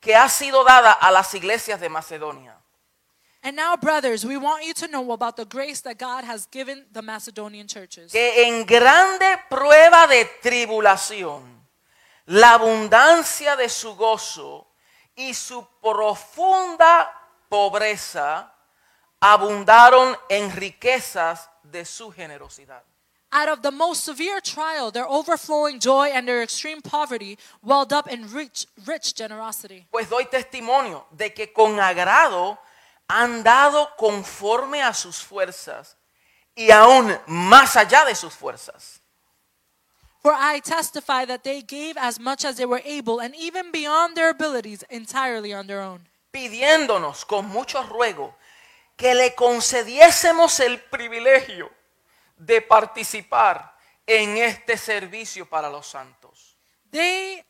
[0.00, 2.60] que ha sido dada a las iglesias de Macedonia.
[3.46, 6.86] And now, brothers, we want you to know about the grace that God has given
[6.90, 8.10] the Macedonian churches.
[8.10, 11.42] que en grande prueba de tribulación,
[12.26, 14.66] la abundancia de su gozo
[15.14, 17.10] y su profunda
[17.50, 18.50] pobreza
[19.20, 22.82] abundaron en riquezas de su generosidad.
[23.30, 28.08] Out of the most severe trial, their overflowing joy and their extreme poverty welled up
[28.08, 29.86] in rich, rich generosity.
[29.90, 32.58] Pues doy testimonio de que con agrado
[33.14, 35.96] han dado conforme a sus fuerzas
[36.56, 39.00] y aún más allá de sus fuerzas.
[40.20, 44.16] For I testify that they gave as much as they were able, and even beyond
[44.16, 48.34] their abilities, entirely on their own, pidiéndonos con mucho ruego
[48.96, 51.70] que le concediésemos el privilegio
[52.36, 56.56] de participar en este servicio para los santos.
[56.90, 57.44] They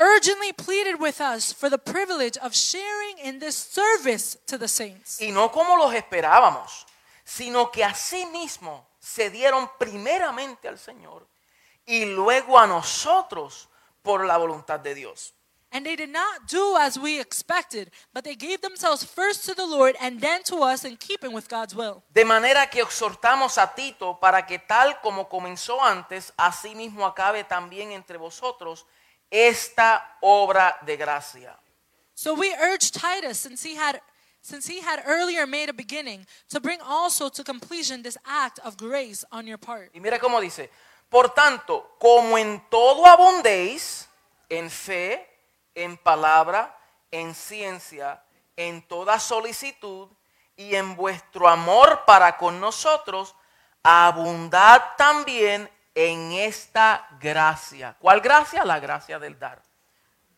[0.00, 5.20] urgently pleaded with us for the privilege of sharing in this service to the saints.
[5.20, 6.86] Y no como los esperábamos,
[7.24, 11.26] sino que asimismo se dieron primeramente al Señor
[11.86, 13.68] y luego a nosotros
[14.02, 15.34] por la voluntad de Dios.
[15.72, 19.64] And they did not do as we expected, but they gave themselves first to the
[19.66, 22.02] Lord and then to us in keeping with God's will.
[22.12, 27.92] De manera que exhortamos a Tito para que tal como comenzó antes, asimismo acabe también
[27.92, 28.84] entre vosotros
[29.30, 31.56] esta obra de gracia.
[32.14, 34.00] So we urge Titus, since he had
[34.42, 38.76] since he had earlier made a beginning, to bring also to completion this act of
[38.76, 39.90] grace on your part.
[39.94, 40.70] Y mira cómo dice,
[41.10, 44.08] por tanto, como en todo abundéis,
[44.48, 45.26] en fe,
[45.74, 46.74] en palabra,
[47.10, 48.22] en ciencia,
[48.56, 50.08] en toda solicitud
[50.56, 53.34] y en vuestro amor para con nosotros,
[53.82, 57.96] abundad también en esta gracia.
[58.00, 58.64] ¿Cuál gracia?
[58.64, 59.62] La gracia del dar.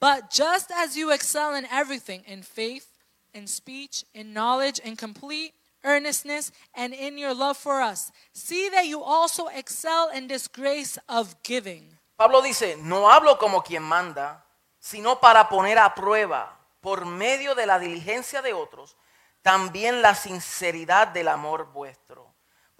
[0.01, 2.87] But just as you excel in everything, in faith,
[3.33, 8.87] in speech, in knowledge, in complete earnestness, and in your love for us, see that
[8.87, 11.99] you also excel in this grace of giving.
[12.17, 14.45] Pablo dice, no hablo como quien manda,
[14.79, 18.97] sino para poner a prueba, por medio de la diligencia de otros,
[19.43, 22.32] también la sinceridad del amor vuestro.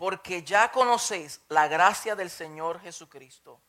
[0.03, 3.63] Porque ya conocéis la gracia del Señor Jesucristo,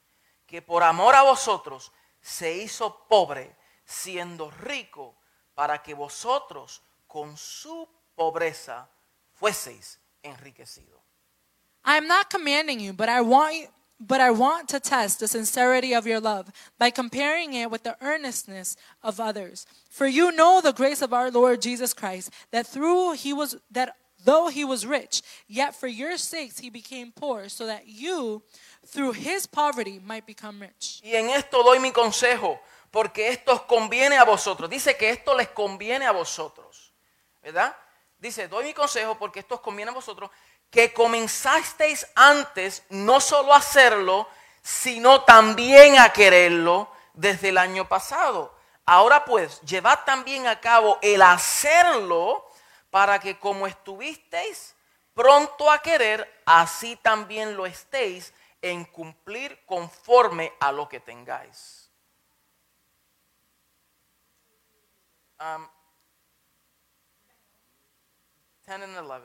[0.47, 1.91] que por amor a vosotros
[2.21, 5.15] se hizo pobre, siendo rico,
[5.53, 8.89] para que vosotros con su pobreza
[9.35, 10.99] fueseis enriquecidos.
[11.85, 13.67] I am not commanding you, but I want you,
[13.99, 17.95] but I want to test the sincerity of your love by comparing it with the
[18.01, 19.67] earnestness of others.
[19.87, 23.97] For you know the grace of our Lord Jesus Christ, that through he was that
[24.23, 28.43] though he was rich, yet for your sakes he became poor, so that you
[28.85, 31.01] through his poverty might become rich.
[31.03, 32.59] Y en esto doy mi consejo,
[32.91, 34.69] porque esto conviene a vosotros.
[34.69, 36.91] Dice que esto les conviene a vosotros.
[37.41, 37.75] ¿Verdad?
[38.19, 40.29] Dice, doy mi consejo porque esto os conviene a vosotros,
[40.69, 44.27] que comenzasteis antes no solo a hacerlo,
[44.61, 48.55] sino también a quererlo desde el año pasado.
[48.85, 52.49] Ahora pues, llevad también a cabo el hacerlo
[52.93, 54.75] para que como estuvisteis
[55.15, 61.89] pronto a querer, así también lo estéis en cumplir conforme a lo que tengáis.
[65.39, 65.67] Um,
[68.67, 69.23] 10 and 11.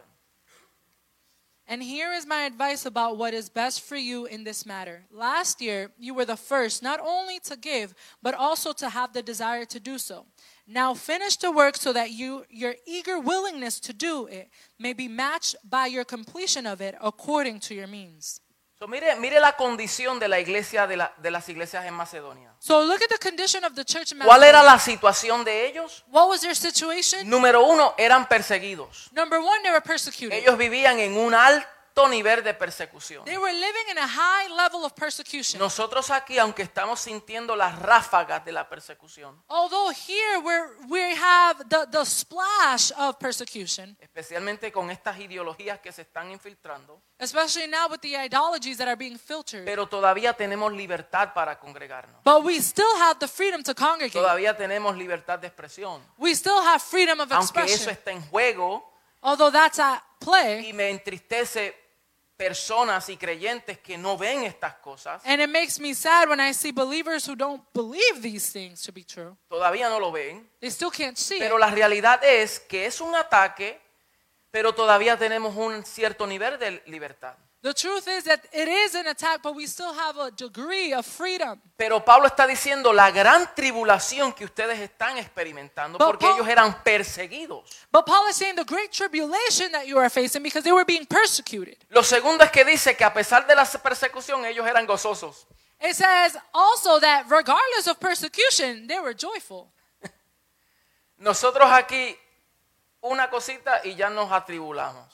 [1.71, 5.05] And here is my advice about what is best for you in this matter.
[5.13, 9.23] Last year, you were the first not only to give, but also to have the
[9.23, 10.25] desire to do so.
[10.71, 15.09] Now finish the work so that you, your eager willingness to do it may be
[15.09, 18.43] matched by your completion of it according to your means.
[18.79, 22.53] So, mire, mire la condición de la iglesia de, la- de las iglesias en Macedonia.
[22.61, 24.73] So look at the condition of the church in ¿Cuál era Macedonia.
[24.73, 26.05] la situación de ellos?
[26.13, 27.29] What was their situation?
[27.29, 29.09] Número uno, eran perseguidos.
[29.13, 30.33] Number one, they were persecuted.
[30.39, 31.67] Ellos vivían en un alto
[32.07, 33.25] nivel de persecución.
[33.25, 35.59] They were living in a high level of persecution.
[35.59, 41.65] Nosotros aquí, aunque estamos sintiendo las ráfagas de la persecución, Although here we're, we have
[41.69, 47.89] the, the splash of persecution, especialmente con estas ideologías que se están infiltrando, especially now
[47.91, 49.65] with the ideologies that are being filtered.
[49.65, 52.23] pero todavía tenemos libertad para congregarnos.
[52.23, 54.13] But we still have the freedom to congregate.
[54.13, 56.03] Todavía tenemos libertad de expresión.
[56.19, 57.91] We still have freedom of Aunque eso expression.
[57.91, 58.85] está en juego
[59.21, 61.88] Although that's at play, y me entristece
[62.39, 66.55] personas y creyentes que no ven estas cosas, and it makes me sad when I
[66.55, 69.37] see believers who don't believe these things to be true.
[69.51, 70.49] todavía no lo ven.
[70.61, 71.61] They still can't see Pero it.
[71.61, 73.81] la realidad es que es un ataque,
[74.53, 77.35] pero todavía tenemos un cierto nivel de libertad.
[77.61, 81.05] The truth is that it is an attack, but we still have a degree of
[81.05, 81.61] freedom.
[81.77, 86.49] Pero Pablo está diciendo la gran tribulación que ustedes están experimentando But porque Paul- ellos
[86.49, 87.65] eran perseguidos.
[87.91, 91.05] But Paul is saying the great tribulation that you are facing because they were being
[91.05, 91.77] persecuted.
[91.89, 95.49] Lo segundo es que dice que a pesar de la persecución ellos eran gozosos.
[95.81, 99.73] It says also that regardless of persecution, they were joyful.
[101.19, 102.17] Nosotros aquí
[103.01, 105.07] una cosita y ya nos atribulamos.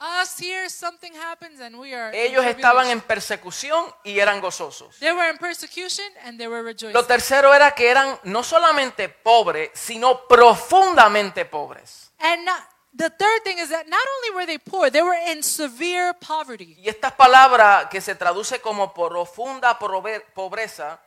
[0.00, 2.10] Us here, something happens and we are.
[2.14, 2.98] in Ellos estaban tribulation.
[2.98, 4.96] en persecución y eran gozosos.
[5.00, 6.92] They were in persecution and they were rejoicing.
[6.92, 12.12] Lo tercero era que eran no solamente pobres, sino profundamente pobres.
[12.20, 12.62] And not,
[12.96, 16.76] the third thing is that not only were they poor, they were in severe poverty.
[16.78, 21.00] Y esta palabra que se traduce como profunda pobreza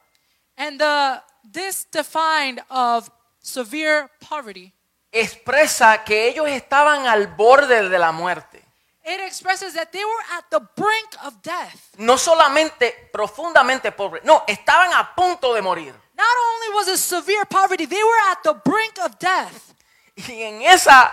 [0.58, 4.73] And the this defined of severe poverty,
[5.13, 8.61] expresa que ellos estaban al borde de la muerte.
[9.04, 11.94] It expresses that they were at the brink of death.
[11.98, 15.94] No solamente profundamente pobres, no, estaban a punto de morir.
[16.16, 19.74] Not only was it severe poverty, they were at the brink of death.
[20.16, 21.12] Y en esa,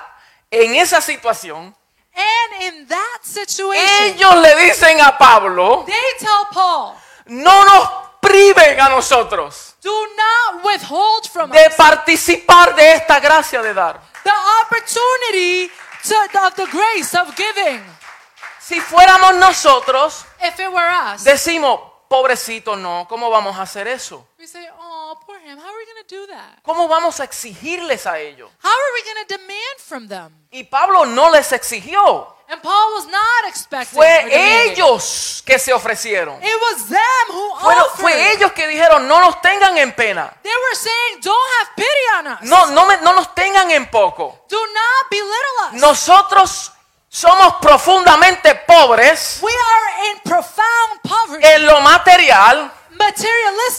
[0.51, 1.74] en esa situación,
[2.14, 6.96] And in that situation, ellos le dicen a Pablo, they tell Paul,
[7.27, 7.88] no nos
[8.20, 14.01] priven a nosotros do not withhold from de us participar de esta gracia de dar.
[14.24, 15.70] the opportunity
[16.04, 17.82] of the grace of giving.
[18.61, 24.26] Si fuéramos nosotros, If it were us, decimos, pobrecito, no, ¿cómo vamos a hacer eso?
[24.38, 24.88] we say, oh,
[25.48, 25.58] him.
[25.58, 26.62] How are we going to do that?
[26.62, 28.50] ¿Cómo vamos a exigirles a ellos?
[28.62, 30.32] How are we going to demand from them?
[30.50, 33.94] Y Pablo no les exigió, And Paul was not expecting.
[33.98, 36.42] fue ellos que se ofrecieron.
[36.42, 38.00] It was them who Fueron- offered.
[38.00, 41.88] fue ellos que dijeron, no nos tengan en pena, They were saying, don't have pity
[42.18, 42.40] on us.
[42.42, 44.46] no, no, me- no nos tengan en poco.
[44.48, 45.72] Do not belittle us.
[45.74, 46.72] Nosotros
[47.11, 52.72] somos profundamente pobres We are in profound poverty, en lo material.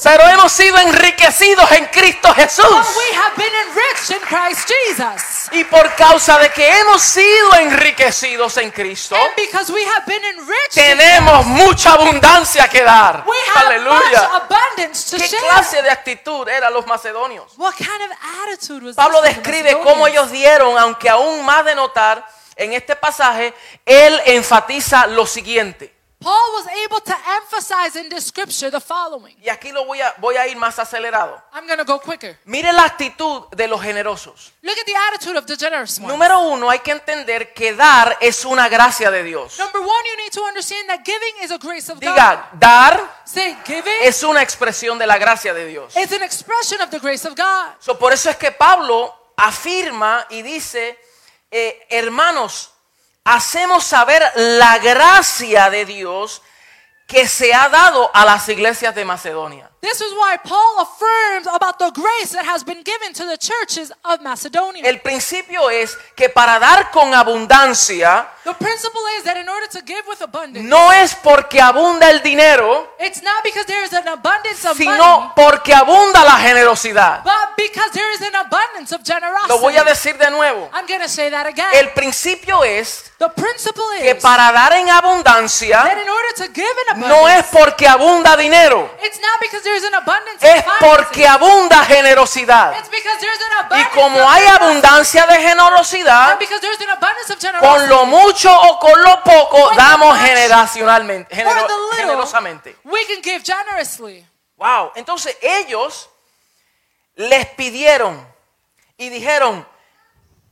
[0.03, 2.65] Pero hemos sido enriquecidos en Cristo Jesús.
[2.65, 5.49] We have been enriched in Christ Jesus.
[5.51, 10.23] Y por causa de que hemos sido enriquecidos en Cristo, And because we have been
[10.23, 13.23] enriched, in tenemos mucha abundancia que dar.
[13.25, 14.29] we have Aleluya.
[14.29, 15.41] much abundance to ¿Qué share.
[15.43, 17.53] clase de actitud eran los macedonios?
[17.57, 18.11] What kind of
[18.43, 23.53] attitude was Pablo describe cómo ellos dieron, aunque aún más de notar, en este pasaje,
[23.85, 25.93] él enfatiza lo siguiente.
[26.21, 29.37] Paul was able to emphasize in this scripture the following.
[29.41, 31.41] Y aquí lo voy a, voy a ir más acelerado.
[31.53, 32.37] I'm going to go quicker.
[32.43, 34.51] Mire la actitud de los generosos.
[34.61, 36.09] Look at the attitude of the generous one.
[36.09, 39.57] Número uno, hay que entender que dar es una gracia de Dios.
[39.57, 42.13] Number one, you need to understand that giving is a grace of God.
[42.13, 45.95] Diga, dar Say giving es una expresión de la gracia de Dios.
[45.95, 47.75] is an expression of the grace of God.
[47.79, 50.99] So, por eso es que Pablo afirma y dice,
[51.49, 52.73] eh, hermanos,
[53.29, 56.41] hacemos saber la gracia de Dios
[57.05, 59.69] que se ha dado a las iglesias de Macedonia.
[59.81, 63.91] This is why Paul affirms about the grace that has been given to the churches
[64.03, 64.83] of Macedonia.
[64.83, 69.81] El principio es que para dar con abundancia the principle is that in order to
[69.81, 74.07] give with abundance, no es porque abunda el dinero, it's not because there is an
[74.07, 77.23] abundance of money, sino porque abunda la generosidad.
[77.23, 79.49] but because there is an abundance of generosity.
[79.49, 80.69] Lo voy a decir de nuevo.
[80.73, 81.67] I'm going to say that again.
[81.73, 86.47] El principio es the principle que is para dar en abundancia that in order to
[86.53, 90.41] give in no es abundance, porque abunda dinero, it's not because there is an abundance
[90.41, 92.73] es of porque abunda generosidad.
[92.79, 94.63] It's because there's an Y abundance como of hay generosity.
[94.65, 97.89] abundancia de generosidad, And because there's an abundance of con generosity.
[97.89, 102.75] lo mucho o con lo poco damos generacionalmente, genero- generosamente.
[102.83, 104.25] we can give generously.
[104.55, 106.09] Wow, entonces ellos
[107.15, 108.25] les pidieron
[108.97, 109.65] y dijeron,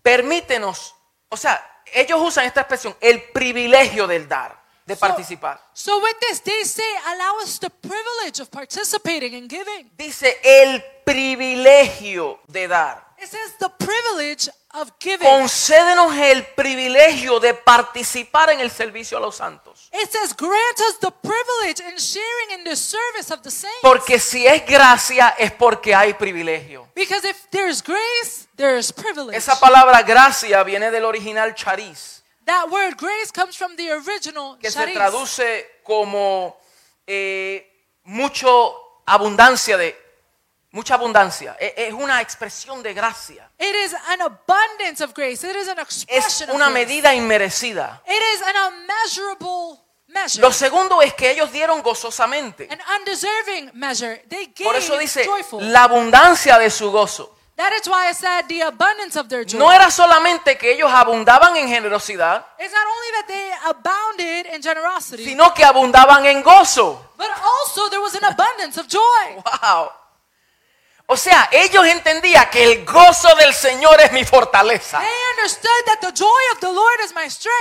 [0.02, 0.96] permítenos,
[1.30, 5.62] o sea, ellos usan esta expresión, el privilegio del dar, de So- participar.
[5.74, 9.90] So with this, they say, allow us the privilege of participating and giving.
[9.98, 13.07] Dice el privilegio de dar.
[13.20, 15.28] It says the privilege of giving.
[15.28, 19.90] Concédenos el privilegio de participar en el servicio a los santos.
[19.92, 23.80] It says, grant us the privilege in sharing in the service of the saints.
[23.82, 26.88] Porque si es gracia es porque hay privilegio.
[26.94, 29.36] Because if there's grace, there's privilege.
[29.36, 34.72] Esa palabra gracia viene del original charis, That word grace comes from the original que
[34.72, 36.58] se traduce como
[37.06, 37.68] eh,
[38.06, 40.07] mucho abundancia de
[40.72, 41.56] mucha abundancia.
[41.60, 43.50] E- Es una expresión de gracia.
[43.58, 45.44] It is an abundance of grace.
[45.50, 46.86] It is an Es expression una of grace.
[46.88, 48.02] medida inmerecida.
[48.06, 50.42] It is an unmeasurable measure.
[50.42, 52.68] Lo segundo es que ellos dieron gozosamente.
[52.72, 54.24] an undeserving measure.
[54.30, 55.72] They gave Por eso dice joyful.
[55.72, 57.34] la abundancia de su gozo.
[57.56, 59.58] that is why I said the abundance of their joy.
[59.58, 64.62] No era solamente que ellos abundaban en generosidad, it's not only that they abounded in
[64.62, 67.02] generosity, sino que abundaban en gozo.
[67.18, 69.42] but also there was an abundance of joy.
[69.44, 69.92] Wow.
[71.10, 75.02] O sea, ellos entendían que el gozo del Señor es mi fortaleza.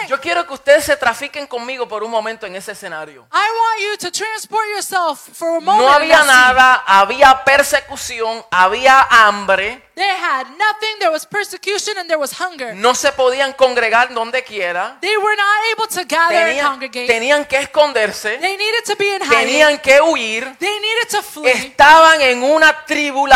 [0.08, 3.28] Yo quiero que ustedes se trafiquen conmigo por un momento en ese escenario.
[3.32, 5.86] I want you to transport yourself for a moment.
[5.86, 10.98] No había nada, había persecución, había hambre, They had nothing.
[10.98, 12.74] There was persecution and there was hunger.
[12.74, 17.06] no se podían congregar donde quiera, They were not able to gather and tenían, congregate.
[17.06, 19.38] tenían que esconderse, They needed to be in hiding.
[19.38, 21.50] tenían que huir, They needed to flee.
[21.50, 23.35] estaban en una tribulación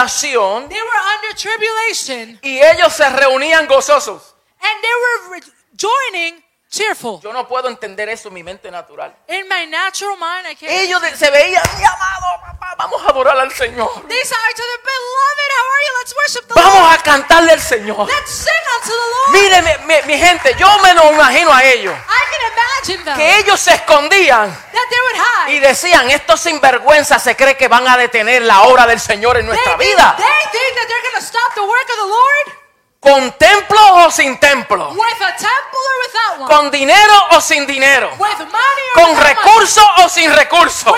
[0.68, 4.34] They were under tribulation y ellos se reunían gozosos.
[4.60, 7.20] and they were re- joining cheerful.
[7.20, 9.14] Yo no puedo entender eso en mi mente natural.
[9.28, 10.70] In my natural mind, I can't.
[10.72, 13.90] Ellos se veían, mi amado papá, vamos a adorar al Señor.
[14.08, 15.98] They saw each other, beloved, how are you?
[15.98, 16.98] Let's worship the Vamos Lord.
[16.98, 18.06] a cantarle al Señor.
[18.08, 19.30] Let's sing unto the Lord.
[19.32, 21.94] Mire, mi, mi- gente, yo me lo imagino a ellos.
[21.94, 26.40] I can imagine them Que ellos se escondían that they would hide Y decían, estos
[26.40, 30.14] sinvergüenzas se cree que van a detener la obra del Señor en nuestra vida.
[30.16, 32.59] they think that they're going to stop the work of the Lord
[33.00, 34.90] Con templo o sin templo.
[34.90, 36.54] with a temple or without one.
[36.54, 38.10] Con dinero o sin dinero.
[38.18, 40.92] with money or Con recursos o sin recursos.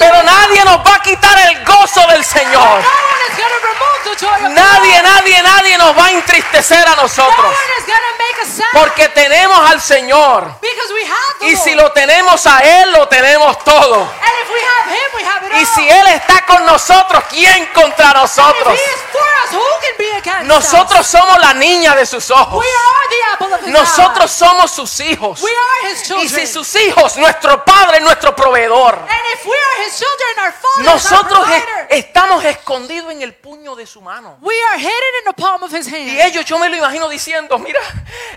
[0.00, 2.82] Pero nadie nos va a quitar el gozo del Señor.
[4.50, 7.54] Nadie, nadie, nadie nos va a entristecer a No nosotros.
[8.72, 10.56] Porque tenemos al Señor.
[11.42, 14.00] Y si lo tenemos a Él, lo tenemos todo.
[14.02, 17.66] and if we have Him, we have it Y si Él está con nosotros, ¿quién
[17.66, 18.76] contra nosotros?
[20.44, 22.58] Nosotros somos la niña de sus ojos.
[22.62, 25.40] We are the apple of His Nosotros somos sus hijos.
[25.42, 26.28] We are His Y children.
[26.28, 28.94] si sus hijos, nuestro Padre es nuestro proveedor.
[28.94, 31.48] and if we are His children, our Father is our Nosotros
[31.90, 34.38] estamos escondidos en el puño de su mano.
[34.40, 36.08] we are hidden in the palm of His hand.
[36.08, 37.80] Y ellos, yo me lo imagino diciendo, mira,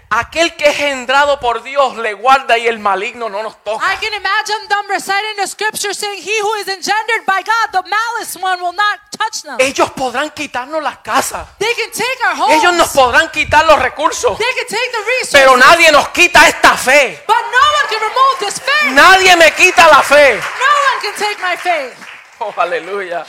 [0.09, 3.86] aquel que es engendrado por Dios le guarda y el maligno no nos toca.
[3.86, 7.89] I can imagine them reciting the scripture saying, He who is engendered by God, the
[7.89, 9.55] malice one, will not touch them.
[9.59, 11.47] Ellos podrán quitarnos las casas.
[11.60, 12.62] They can take our homes.
[12.62, 14.38] Ellos nos podrán quitar los recursos.
[14.38, 15.32] They can take the resources.
[15.39, 17.24] Pero nadie nos quita esta fe.
[17.28, 18.91] but no one can remove this faith.
[18.93, 20.36] Nadie me quita la fe.
[20.36, 21.93] No one can take my faith.
[22.39, 23.26] Oh, aleluya.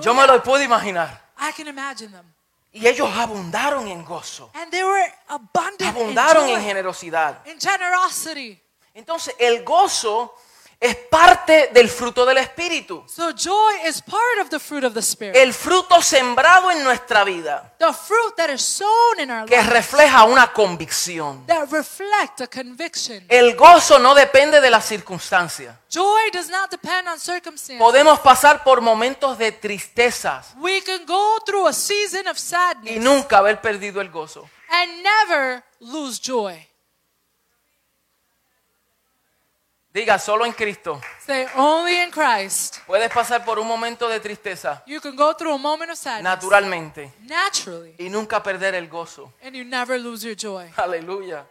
[0.00, 1.20] Yo me lo puedo imaginar.
[1.38, 2.24] I can imagine them.
[2.72, 4.50] Y ellos abundaron en gozo.
[4.54, 7.44] And they were abundant Abundaron in, en generosidad.
[7.46, 8.62] in generosity.
[8.94, 10.34] Entonces, el gozo
[10.80, 13.04] es parte del fruto del Espíritu.
[13.08, 15.34] So joy is part of the fruit of the Spirit.
[15.34, 20.22] El fruto sembrado en nuestra vida the fruit that is sown in our que refleja
[20.24, 21.44] una convicción.
[21.48, 23.24] that reflect a conviction.
[23.28, 25.74] El gozo no depende de las circunstancias.
[25.90, 27.78] Joy does not depend on circumstances.
[27.78, 33.00] Podemos pasar por momentos de tristezas We can go through a season of sadness y
[33.00, 34.48] nunca haber perdido el gozo.
[34.70, 36.67] and never lose joy.
[39.98, 41.00] Diga, solo en Cristo.
[41.26, 42.78] Say, only in Christ.
[42.86, 46.22] Puedes pasar por un momento de tristeza You can go through a moment of sadness
[46.22, 49.32] naturalmente naturally y nunca perder el gozo.
[49.42, 50.70] and you never lose your joy.
[50.76, 51.44] Aleluya.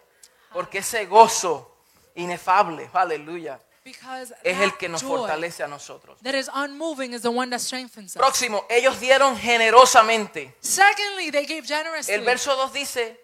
[0.53, 1.69] Porque ese gozo
[2.15, 6.17] inefable, aleluya, Because es el que nos fortalece a nosotros.
[6.23, 8.17] that is unmoving is the one that strengthens us.
[8.17, 10.55] Próximo, ellos dieron generosamente.
[10.61, 12.13] Secondly, they gave generously.
[12.13, 13.19] El verso 2 dice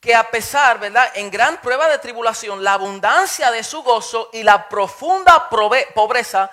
[0.00, 1.10] que a pesar, ¿verdad?
[1.14, 6.50] En gran prueba de tribulación, la abundancia de su gozo y la profunda pobreza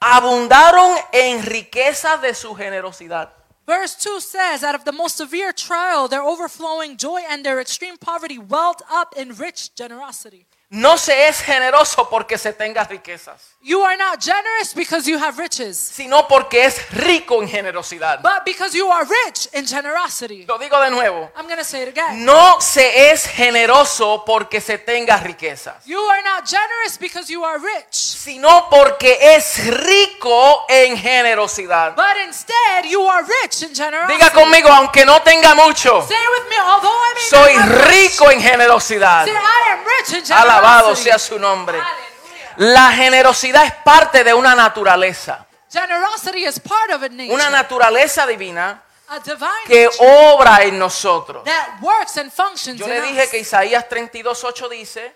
[0.00, 3.32] abundaron en riqueza de su generosidad.
[3.66, 7.98] Verse 2 says, out of the most severe trial, their overflowing joy and their extreme
[7.98, 10.47] poverty welled up in rich generosity.
[10.70, 15.36] No se es generoso porque se tenga riquezas, You are not generous because you have
[15.42, 18.20] riches, sino porque es rico en generosidad.
[18.20, 20.44] but because you are rich in generosity.
[20.46, 21.30] Lo digo de nuevo.
[21.36, 22.22] I'm to say it again.
[22.24, 27.58] No se es generoso porque se tenga riquezas, You are not generous because you are
[27.58, 31.96] rich, sino porque es rico en generosidad.
[31.96, 34.12] but instead you are rich in generosity.
[34.18, 37.56] Diga conmigo, aunque no tenga mucho, Say it with me, although I may soy
[37.90, 39.24] rico en generosidad.
[39.24, 40.57] say I am rich in generosity.
[40.58, 41.80] Alabado sea su nombre.
[42.56, 48.26] La generosidad es parte de una naturaleza, Generosity is part of a nature, una naturaleza
[48.26, 51.44] divina a divine que obra en nosotros.
[51.44, 55.14] that works and functions Yo le dije que Isaías 32:8 dice,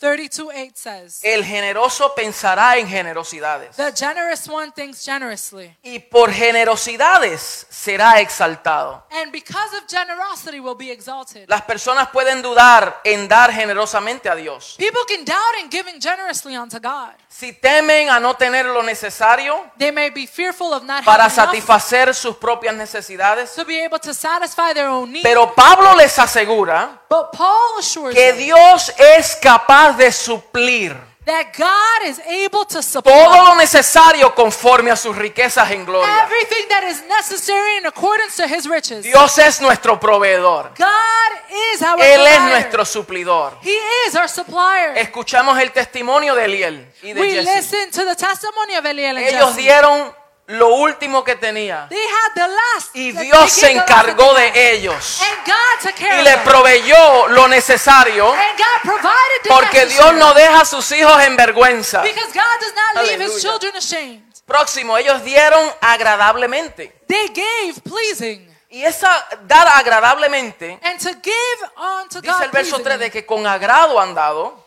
[0.00, 7.66] 32:8 says, el generoso pensará en generosidades The generous one thinks generously, y por generosidades
[7.68, 9.04] será exaltado.
[9.10, 11.46] and because of generosity will be exalted.
[11.48, 14.74] Las personas pueden dudar en dar generosamente a Dios.
[14.78, 17.12] People can doubt in giving generously unto God.
[17.28, 22.14] Si temen a no tener lo necesario They may be fearful of not para satisfacer
[22.14, 25.22] sus propias necesidades, to be able to satisfy their own needs.
[25.22, 32.08] pero Pablo les asegura but Paul assures que Dios es capaz de suplir that God
[32.08, 36.24] is able to supply todo lo necesario conforme a sus riquezas en gloria.
[36.24, 39.04] everything that is necessary in accordance to his riches.
[39.04, 40.72] Dios es nuestro proveedor.
[40.76, 41.32] God
[41.74, 43.56] is our Él es nuestro suplidor.
[43.62, 43.76] He
[44.08, 44.96] is our supplier.
[44.96, 47.56] Escuchamos el testimonio de Eliel y de We Jesse.
[47.56, 49.62] listen to the testimony of Eliel and Ellos Jesse.
[49.62, 50.19] dieron
[50.50, 52.94] lo último que tenía They had the last.
[52.96, 58.32] y Dios se encargó de ellos And God took care y le proveyó lo necesario
[58.32, 62.02] And God provided the porque Dios no deja a sus hijos en vergüenza.
[62.02, 63.34] Because God does not leave Aleluya.
[63.36, 64.22] his children ashamed.
[64.46, 66.92] Próximo, ellos dieron agradablemente.
[67.06, 68.48] They gave pleasing.
[68.72, 73.04] Y esa dar agradablemente, And to give unto dice God el verso 3 pleasingly.
[73.04, 74.59] de que con agrado han dado,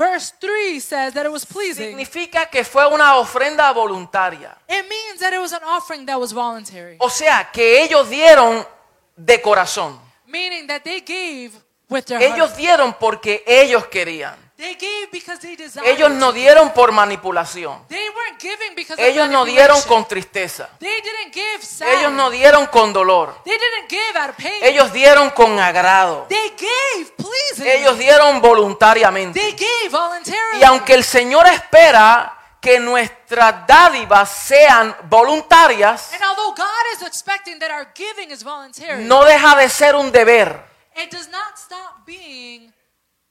[0.00, 1.90] Verse 3 says that it was pleasing.
[1.90, 4.56] significa que fue una ofrenda voluntaria.
[4.66, 6.96] It means that it was an offering that was voluntary.
[7.00, 8.66] O sea, que ellos dieron
[9.14, 10.00] de corazón.
[10.26, 11.52] Meaning that they gave
[11.90, 12.56] with their Ellos heart.
[12.56, 14.36] dieron porque ellos querían.
[14.60, 15.88] They gave because they desired.
[15.88, 17.82] Ellos no dieron por manipulación.
[17.88, 20.68] They weren't giving because Ellos no dieron con tristeza.
[20.78, 21.88] They didn't give sad.
[21.94, 23.40] Ellos no dieron con dolor.
[23.44, 24.62] They didn't give out of pain.
[24.62, 26.26] Ellos dieron con agrado.
[26.28, 27.66] They gave pleasing.
[27.68, 29.40] Ellos dieron voluntariamente.
[29.40, 30.60] They gave voluntarily.
[30.60, 37.58] Y aunque el Señor espera que nuestras dádivas sean voluntarias, and although God is expecting
[37.60, 40.62] that our giving is voluntary, no deja de ser un deber.
[40.94, 42.70] it does not stop being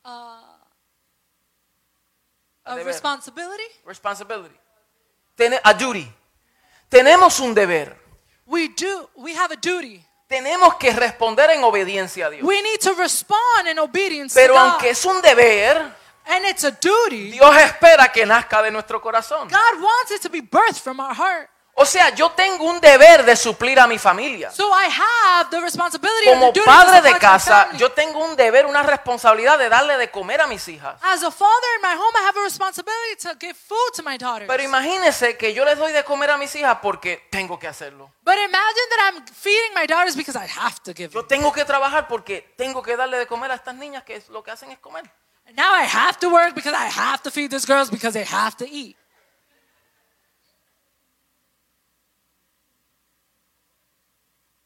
[0.04, 0.59] uh,
[2.70, 2.88] a deber.
[2.90, 3.64] responsibility.
[3.86, 4.56] Responsibility.
[5.36, 6.12] Tene- a duty.
[6.90, 7.96] Tenemos un deber.
[8.46, 9.10] We do.
[9.16, 10.04] We have a duty.
[10.28, 12.44] Tenemos que responder en obediencia a Dios.
[12.44, 14.70] We need to respond in obedience Pero to God.
[14.70, 15.78] aunque es un deber,
[16.26, 17.32] and it's a duty.
[17.32, 19.48] Dios espera que nazca de nuestro corazón.
[19.50, 21.50] God wants it to be birthed from our heart.
[21.82, 24.52] O sea, yo tengo un deber de suplir a mi familia.
[24.52, 27.78] So I have the responsibility Como the padre de casa, family.
[27.80, 30.96] yo tengo un deber, una responsabilidad de darle de comer a mis hijas.
[31.02, 34.18] As a father in my home, I have a responsibility to give food to my
[34.18, 34.48] daughters.
[34.50, 38.12] Pero imagínense que yo les doy de comer a mis hijas porque tengo que hacerlo.
[38.24, 41.64] But imagine that I'm feeding my daughters because I have to give Yo tengo que
[41.64, 44.80] trabajar porque tengo que darle de comer a estas niñas que lo que hacen es
[44.80, 45.10] comer.
[45.56, 48.58] Now I have to work because I have to feed these girls because they have
[48.58, 48.98] to eat.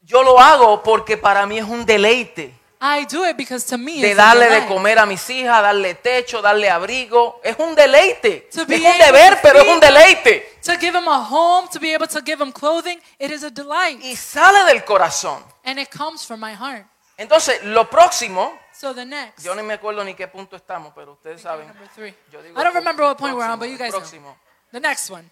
[0.04, 2.54] Yo lo hago porque para mí es un deleite
[2.86, 6.42] I do it because to me de darle de comer a mis hijas, darle techo,
[6.42, 7.40] darle abrigo.
[7.42, 8.50] Es un deleite.
[8.52, 10.58] To Es be un deber, pero es un deleite.
[10.66, 13.48] To give them a home, to be able to give them clothing, it is a
[13.48, 14.04] delight.
[14.04, 15.42] Y sale del corazón.
[15.64, 16.84] And it comes from my heart.
[17.16, 21.12] Entonces, lo próximo, So the next, yo no me acuerdo ni qué punto estamos, pero
[21.12, 21.66] ustedes saben.
[21.68, 22.14] number three.
[22.30, 24.00] Yo digo I don't remember what point we're on, but próximo, you guys know.
[24.00, 24.36] próximo.
[24.72, 25.30] The next one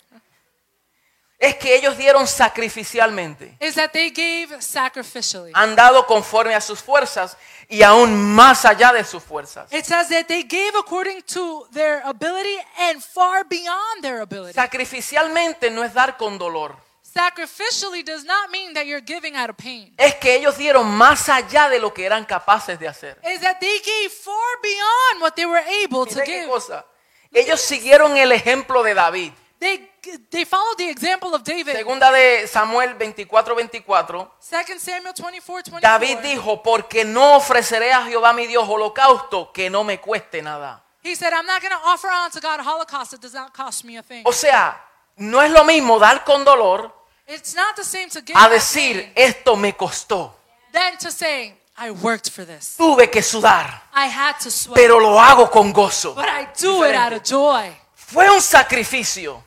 [1.43, 3.57] Es que ellos dieron sacrificialmente.
[3.59, 5.51] is that they gave sacrificially.
[5.55, 7.37] Han dado conforme a sus fuerzas
[7.69, 9.67] y aún más allá de sus fuerzas.
[9.73, 14.53] It says that they gave according to their ability and far beyond their ability.
[14.55, 16.77] Sacrificialmente no es dar con dolor.
[17.03, 19.93] Sacrificially does not mean that you're giving out of pain.
[19.99, 23.19] Es que ellos dieron más allá de lo que eran capaces de hacer.
[23.25, 26.49] Is that they gave far beyond what they were able to qué give.
[26.49, 26.87] cosa.
[27.33, 29.33] Ellos siguieron el ejemplo de David.
[29.59, 29.92] They
[30.31, 31.77] they followed the example of David.
[31.77, 34.33] Segunda de Samuel 24, 24.
[34.41, 35.81] 2 Samuel 24, 24.
[35.81, 40.83] David dijo, porque no ofreceré a Jehová mi Dios holocausto que no me cueste nada.
[41.05, 43.85] He said, I'm not going to offer unto God a holocaust that does not cost
[43.85, 44.23] me a thing.
[44.25, 44.81] O sea,
[45.17, 46.93] no es lo mismo dar con dolor
[47.27, 50.35] It's not the same to give a decir, esto me costó.
[50.73, 52.77] than to say, I worked for this.
[52.77, 54.77] Tuve que sudar, I had to sweat.
[54.77, 56.15] pero lo hago con gozo.
[56.15, 57.73] but I do it out of joy.
[57.95, 59.43] Fue un sacrificio.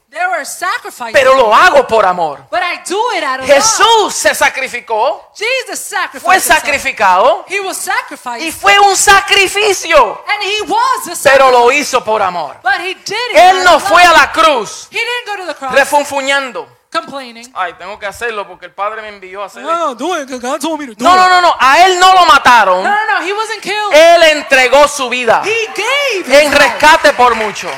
[1.11, 2.45] Pero lo hago por amor.
[2.49, 3.57] but I do it out of love.
[3.57, 6.22] Jesús se sacrificó, Jesus sacrificed.
[6.26, 8.41] fue sacrificado He was sacrificed.
[8.47, 11.51] y fue un sacrificio, and he was the pero sacrifice.
[11.51, 12.57] lo hizo por amor.
[12.63, 13.36] But he did it.
[13.36, 14.18] Él out no of fue a love.
[14.18, 16.68] la cruz He didn't go to the cross refunfuñando.
[16.91, 17.51] complaining.
[17.53, 19.74] Ay, tengo que hacerlo porque el Padre me envió a hacer esto.
[19.76, 20.30] No, do it.
[20.30, 21.53] 'cause God told me to do No, no, no, no.
[21.59, 22.82] A él no lo mataron.
[22.84, 23.26] No, no, no.
[23.26, 23.91] He wasn't killed.
[23.93, 26.57] Él entregó su vida he gave en his life.
[26.57, 27.70] rescate por mucho.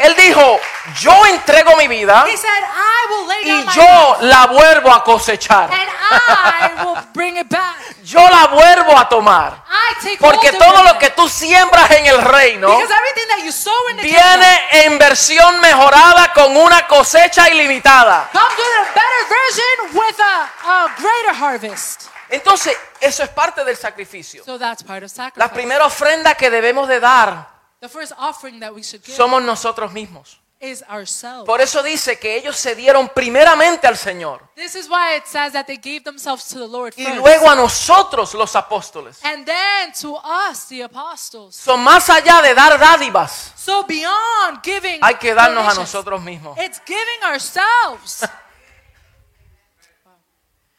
[0.00, 0.58] Él dijo,
[0.98, 4.92] yo entrego mi vida He said, I will lay down y my yo la vuelvo
[4.92, 5.70] a cosechar.
[5.70, 7.76] and I will bring it back.
[8.02, 9.62] Yo la vuelvo a tomar.
[9.70, 10.92] I take Porque hold of todo it.
[10.92, 14.20] lo que tú siembras en el reino because everything that you sow in the kingdom
[14.40, 18.28] viene en versión mejorada con una cosecha ilimitada.
[18.32, 22.06] comes with a better version with a, a greater harvest.
[22.30, 24.42] Entonces, eso es parte del sacrificio.
[24.44, 25.38] So that's part of sacrifice.
[25.38, 27.48] La primera ofrenda que debemos de dar
[27.80, 30.38] the first offering that we should give somos nosotros mismos.
[30.62, 31.46] is ourselves.
[31.46, 35.54] Por eso dice que ellos se dieron primeramente al Señor this is why it says
[35.54, 37.16] that they gave themselves to the Lord y first.
[37.16, 39.18] luego a nosotros los apóstoles.
[39.24, 41.56] and then to us, the apostles.
[41.56, 46.20] Son más allá de dar dádivas, So beyond giving, hay que darnos a donations, nosotros
[46.20, 46.58] mismos.
[46.58, 48.28] It's giving ourselves.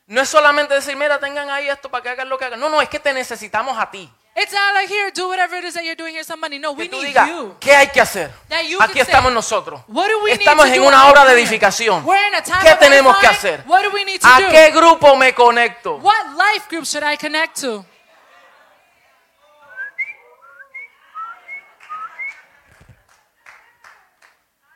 [0.08, 2.60] No es solamente decir, mira, tengan ahí esto para que hagan lo que hagan.
[2.60, 4.12] No, no, es que te necesitamos a ti.
[4.36, 6.58] It's not like here, do whatever it is that you're doing here, somebody.
[6.60, 7.56] No, we Que tú need digas, you.
[7.60, 8.32] ¿qué hay que hacer?
[8.50, 9.82] That you Aquí can say, estamos nosotros.
[9.88, 12.04] What do we Estamos need en do una obra de edificación.
[12.06, 13.64] We're in a time ¿Qué of tenemos que hacer?
[13.68, 14.50] What do we need to ¿A do?
[14.50, 15.98] qué grupo me conecto?
[15.98, 17.86] What life group should I connect to?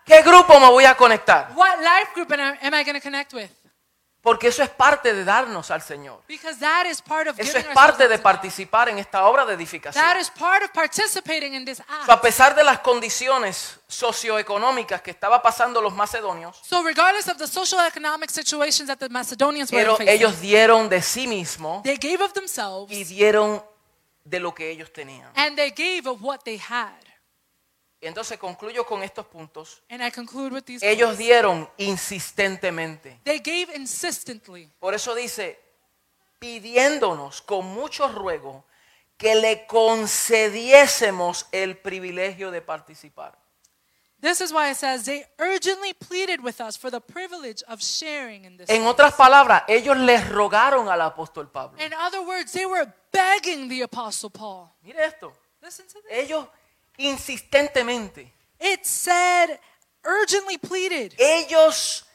[0.06, 1.50] ¿Qué grupo me voy a conectar?
[1.56, 3.50] What life group am I, am I going to connect with?
[4.26, 6.20] Porque eso es parte de darnos al Señor.
[6.28, 10.04] Because that is part of Eso es parte de participar en esta obra de edificación.
[10.04, 12.24] That is part of participating in this So, a act.
[12.24, 17.80] pesar de las condiciones socioeconómicas que estaba pasando los macedonios, So regardless of the social
[17.86, 22.34] economic situations that the Macedonians were pero ellos dieron de sí mismos they gave of
[22.34, 23.64] themselves y dieron
[24.24, 25.30] de lo que ellos tenían.
[25.36, 27.05] and they gave of what they had.
[28.08, 29.82] Entonces concluyo con estos puntos.
[29.90, 31.20] And I conclude with these Ellos points.
[31.20, 33.20] dieron insistentemente.
[33.24, 34.70] They gave insistently.
[34.80, 35.60] Por eso dice,
[36.40, 38.66] pidiéndonos con mucho ruego
[39.18, 43.38] que le concediésemos el privilegio de participar.
[44.22, 48.46] This is why it says they urgently pleaded with us for the privilege of sharing
[48.46, 48.70] in this.
[48.70, 51.80] En otras palabras, ellos les rogaron al apóstol Pablo.
[51.84, 54.72] In other words, they were begging the apostle Paul.
[54.82, 55.32] Mire esto,
[55.62, 56.12] Listen to this.
[56.12, 56.48] ellos
[56.98, 59.60] insistentemente, It said
[60.04, 61.14] urgently pleaded.
[61.18, 62.06] ellos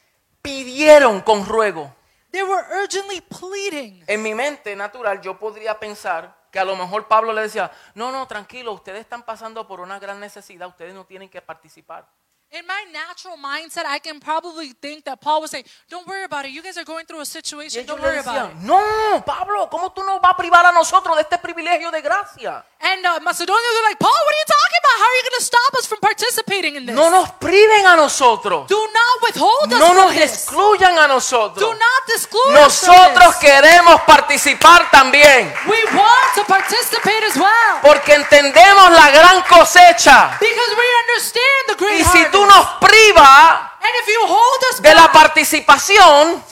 [0.43, 1.95] pidieron con ruego.
[2.31, 4.05] They were urgently pleading.
[4.07, 8.11] En mi mente natural yo podría pensar que a lo mejor Pablo le decía, no,
[8.13, 12.09] no, tranquilo, ustedes están pasando por una gran necesidad, ustedes no tienen que participar.
[12.53, 16.47] In my natural mindset, I can probably think that Paul would say, Don't worry about
[16.47, 16.51] it.
[16.51, 17.87] You guys are going through a situation.
[17.87, 18.57] Don't worry about it.
[18.67, 22.65] no, Pablo, ¿cómo tú nos vas a privar a nosotros de este privilegio de gracia?
[22.83, 24.97] And uh, Macedonians are like, Paul, what are you talking about?
[24.99, 26.97] How are you going to stop us from participating in this?
[26.97, 30.33] No nos priven a nosotros, Do not withhold us no from nos this.
[30.33, 31.61] excluyan a nosotros.
[31.63, 37.79] Do not exclude us from Nosotros queremos participar también, We want to participate as well.
[37.83, 40.37] porque entendemos la gran cosecha.
[40.41, 42.81] Because we understand the great Y si tú harvest.
[42.81, 46.45] nos privas And if you hold us de la participación,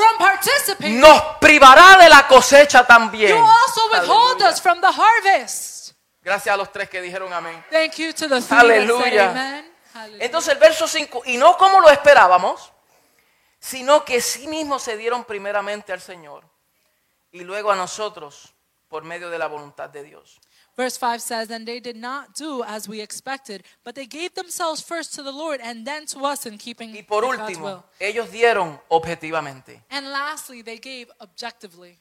[0.98, 3.36] nos privará de la cosecha también.
[6.22, 7.62] Gracias a los tres que dijeron amén.
[7.70, 9.64] Thank you to the three that said Aleluya.
[10.20, 12.72] Entonces el verso 5, y no como lo esperábamos,
[13.60, 16.44] sino que sí mismos se dieron primeramente al Señor
[17.30, 18.54] y luego a nosotros
[18.88, 20.40] por medio de la voluntad de Dios.
[20.78, 24.80] Verse 5 says, And they did not do as we expected, but they gave themselves
[24.80, 27.66] first to the Lord and then to us in keeping Y por God's will.
[27.66, 29.82] último, ellos dieron objetivamente.
[29.90, 31.98] And lastly, they gave objectively.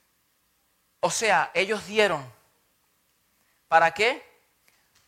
[1.02, 2.24] O sea, ellos dieron.
[3.68, 4.22] ¿Para qué?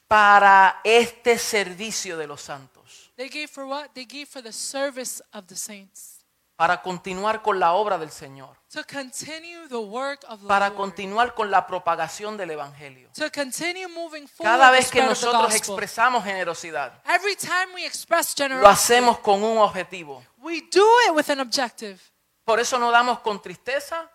[0.07, 3.11] Para este servicio de los santos.
[3.17, 3.93] They gave for what?
[3.93, 6.18] They gave for the service of the saints.
[6.59, 8.57] Para continuar con la obra del Señor.
[8.73, 13.09] To continue the work of the Para continuar con la propagación del Evangelio.
[13.13, 18.67] To continue moving forward Cada vez que nosotros expresamos generosidad, Every time we express lo
[18.67, 20.21] hacemos con un objetivo.
[20.39, 21.97] we do it with an objective.
[22.43, 24.11] Por eso no damos con tristeza,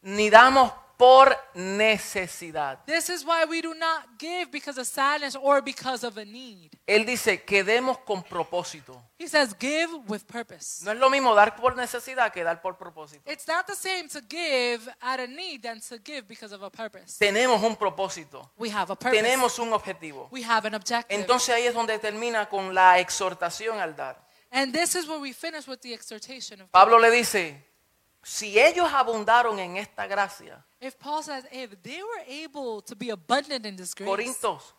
[0.00, 2.78] ni damos por necesidad.
[2.86, 6.70] This is why we do not give because of sadness or because of a need.
[6.86, 9.00] Él dice que demos con propósito.
[9.18, 10.84] He says, give with purpose.
[10.84, 13.22] No es lo mismo dar por necesidad que dar por propósito.
[13.30, 16.70] It's not the same to give at a need than to give because of a
[16.70, 17.18] purpose.
[17.18, 19.22] Tenemos un propósito, We have a purpose.
[19.22, 20.28] tenemos un objetivo.
[20.30, 21.14] We have an objective.
[21.14, 24.22] Entonces ahí es donde termina con la exhortación al dar.
[24.50, 27.56] and this is where we finish with the exhortation of Pablo le dice,
[28.24, 33.10] si ellos abundaron en esta gracia, If Paul says, if they were able to be
[33.10, 34.74] abundant in this grace, Corintios,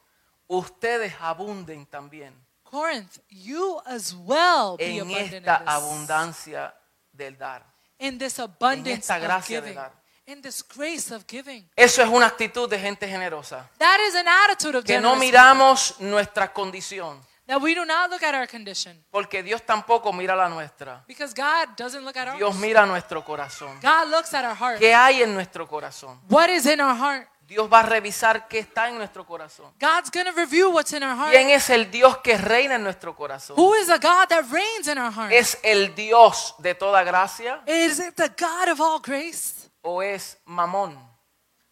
[0.47, 2.33] ustedes abunden también
[2.63, 5.73] Corinth, you as well be en abundant esta in this.
[5.73, 6.73] abundancia
[7.11, 7.63] del dar.
[7.99, 9.75] in this abundance esta of gracia de giving.
[9.75, 9.91] dar.
[10.27, 11.69] In this grace of giving.
[11.75, 13.69] Eso es una actitud de gente generosa.
[13.77, 17.21] That is an attitude of Que no miramos nuestra condición.
[17.47, 19.05] That we do not look at our condition.
[19.11, 21.03] porque Dios tampoco mira la nuestra.
[21.07, 22.59] Because God doesn't look at Dios ours.
[22.59, 23.79] mira nuestro corazón.
[23.81, 24.79] God looks at our heart.
[24.79, 26.19] ¿Qué hay en nuestro corazón?
[26.29, 27.27] What is in our heart?
[27.47, 29.71] Dios va a revisar qué está en nuestro corazón.
[29.79, 31.31] God's going to review what's in our heart.
[31.31, 33.55] ¿Quién es el Dios que reina en nuestro corazón?
[33.55, 35.31] Who is the God that reigns in our heart?
[35.31, 39.69] ¿Es el Dios de toda gracia Is it the God of all grace?
[39.83, 40.97] o es Mamón,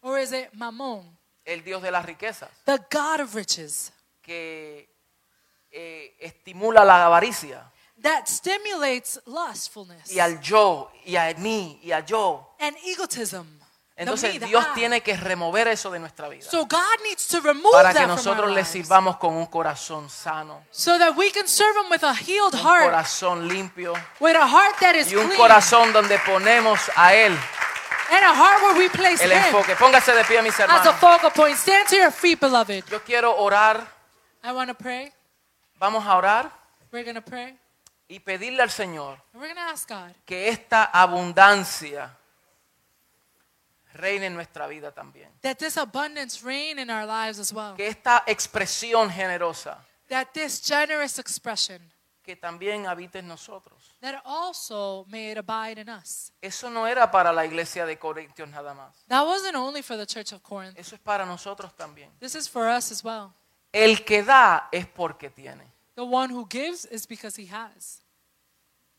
[0.02, 3.92] Or is it Mammon, el Dios de las riquezas, the God of riches?
[4.22, 4.93] que
[5.76, 7.68] eh, estimula la avaricia
[8.00, 12.54] that stimulates lustfulness y al yo y a mí y a yo?
[12.60, 13.44] and egotism.
[13.96, 17.72] Entonces the Dios tiene que remover eso de nuestra vida So God needs to remove
[17.72, 21.90] para que nosotros le sirvamos con un corazón sano, so that we can serve Him
[21.90, 25.38] with a healed un heart, corazón limpio with a heart that is y un clean,
[25.38, 27.32] corazón donde ponemos a Él
[28.10, 29.76] and a heart where we place el Him enfoque.
[29.76, 30.96] Póngase de pie, mis as a hermanos.
[31.00, 31.56] focal point.
[31.56, 32.84] Stand to your feet, beloved.
[32.90, 33.86] Yo quiero orar,
[34.42, 35.12] I want to pray.
[35.78, 36.50] Vamos a orar
[36.92, 37.58] We're to pray.
[38.08, 42.16] y pedirle al Señor And we're to ask God que esta abundancia
[43.94, 45.30] reine en nuestra vida también.
[45.42, 47.74] that this abundance reign in our lives as well.
[47.76, 51.80] Que esta expresión generosa That this generous expression,
[52.22, 53.96] que también habite en nosotros.
[54.00, 56.30] that also may it abide in us.
[56.42, 59.04] Eso no era para la iglesia de Corintios nada más.
[59.08, 60.78] That wasn't only for the church of Corinth.
[60.78, 62.10] Eso es para nosotros también.
[62.20, 63.32] This is for us as well.
[63.74, 65.64] El que da es porque tiene.
[65.96, 68.00] The one who gives is because he has.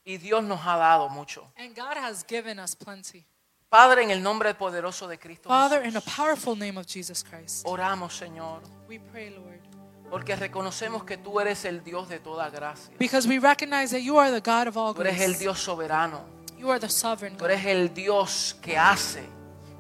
[0.06, 1.48] Y Dios nos ha dado mucho.
[1.58, 3.26] And God has given us plenty.
[3.70, 7.24] Padre, en el nombre poderoso de Cristo Father, in Jesús, the powerful name of Jesus
[7.24, 9.60] Christ, oramos, Señor, we pray, Lord,
[10.10, 12.94] Porque reconocemos que tú eres el Dios de toda gracia.
[13.00, 15.40] Because we recognize that you are the God of all Tú eres el grace.
[15.40, 16.22] Dios soberano.
[16.58, 17.52] You are the sovereign Tú God.
[17.52, 19.24] eres el Dios que hace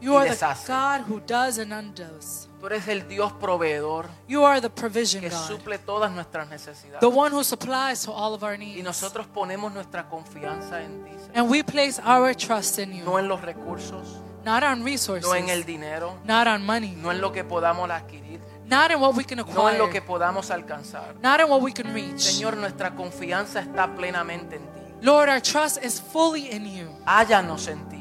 [0.02, 0.68] You y are the deshace.
[0.68, 2.50] God who does and undoes.
[2.66, 5.38] Tú eres el Dios proveedor You are the provision que God.
[5.48, 7.00] suple todas nuestras necesidades.
[7.00, 8.84] The one who supplies to all of our Y needs.
[8.84, 11.32] nosotros ponemos nuestra confianza en ti, Señor.
[11.38, 13.18] And we place our trust in no you.
[13.20, 15.66] en los recursos, Not on no en el resources.
[15.68, 16.96] dinero, Not on money.
[16.96, 20.00] no en lo que podamos adquirir, Not in what we can no en lo que
[20.00, 20.02] acquire.
[20.08, 21.14] podamos alcanzar.
[21.22, 22.20] Not in what we can reach.
[22.20, 24.82] Señor, nuestra confianza está plenamente en ti.
[25.02, 26.90] Lord, our trust is fully in you.
[27.06, 27.95] Hállanos en ti.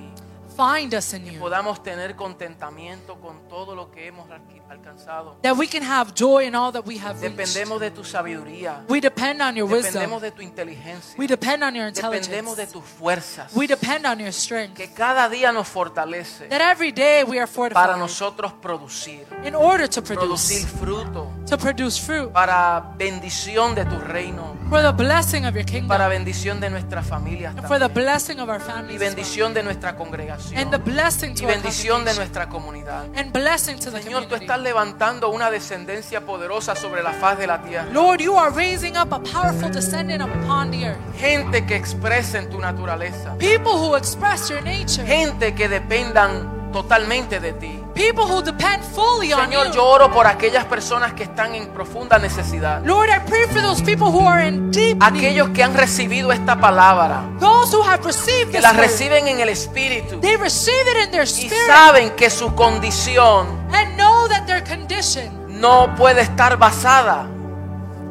[0.56, 1.40] Find us in you.
[1.40, 5.36] Podamos tener contentamiento con todo lo que hemos alqui- alcanzado.
[5.42, 7.36] That we can have joy in all that we have reached.
[7.36, 8.84] Dependemos de tu sabiduría.
[8.88, 10.20] We depend on your Dependemos wisdom.
[10.20, 11.14] de tu inteligencia.
[11.18, 12.72] We depend on your Dependemos de intelligence.
[12.72, 13.50] tus fuerzas.
[13.54, 14.74] We depend on your strength.
[14.76, 19.26] Que cada día nos fortalece That every day we are para fortified nosotros producir.
[19.44, 24.56] in order to Producir produce, fruto to produce fruit para bendición de tu reino.
[24.70, 28.40] For the blessing of your Para kingdom, bendición de nuestras familias and for the blessing
[28.40, 29.14] of our Y families, well.
[29.14, 30.58] bendición de nuestra congregación.
[30.58, 33.04] and the blessing Y to our bendición de nuestra comunidad.
[33.16, 37.46] and blessing to the Señor, tú estás levantando una descendencia poderosa sobre la faz de
[37.46, 37.88] la tierra.
[37.92, 40.98] Lord, you are raising up a powerful descendant upon the earth.
[41.18, 43.36] Gente que expresen tu naturaleza.
[43.38, 45.04] People who express your nature.
[45.06, 47.80] Gente que dependan totalmente de ti.
[47.94, 52.18] People who depend fully on Señor, yo oro por aquellas personas que están en profunda
[52.18, 52.82] necesidad.
[52.84, 55.02] Lord, I pray for those people who are in deep need.
[55.02, 59.48] Aquellos que han recibido esta palabra, Those who have received que la reciben en el
[59.48, 60.20] Espíritu.
[60.20, 61.66] They receive it in their y spirit.
[61.66, 67.26] saben que su condición and know that their condition no puede estar basada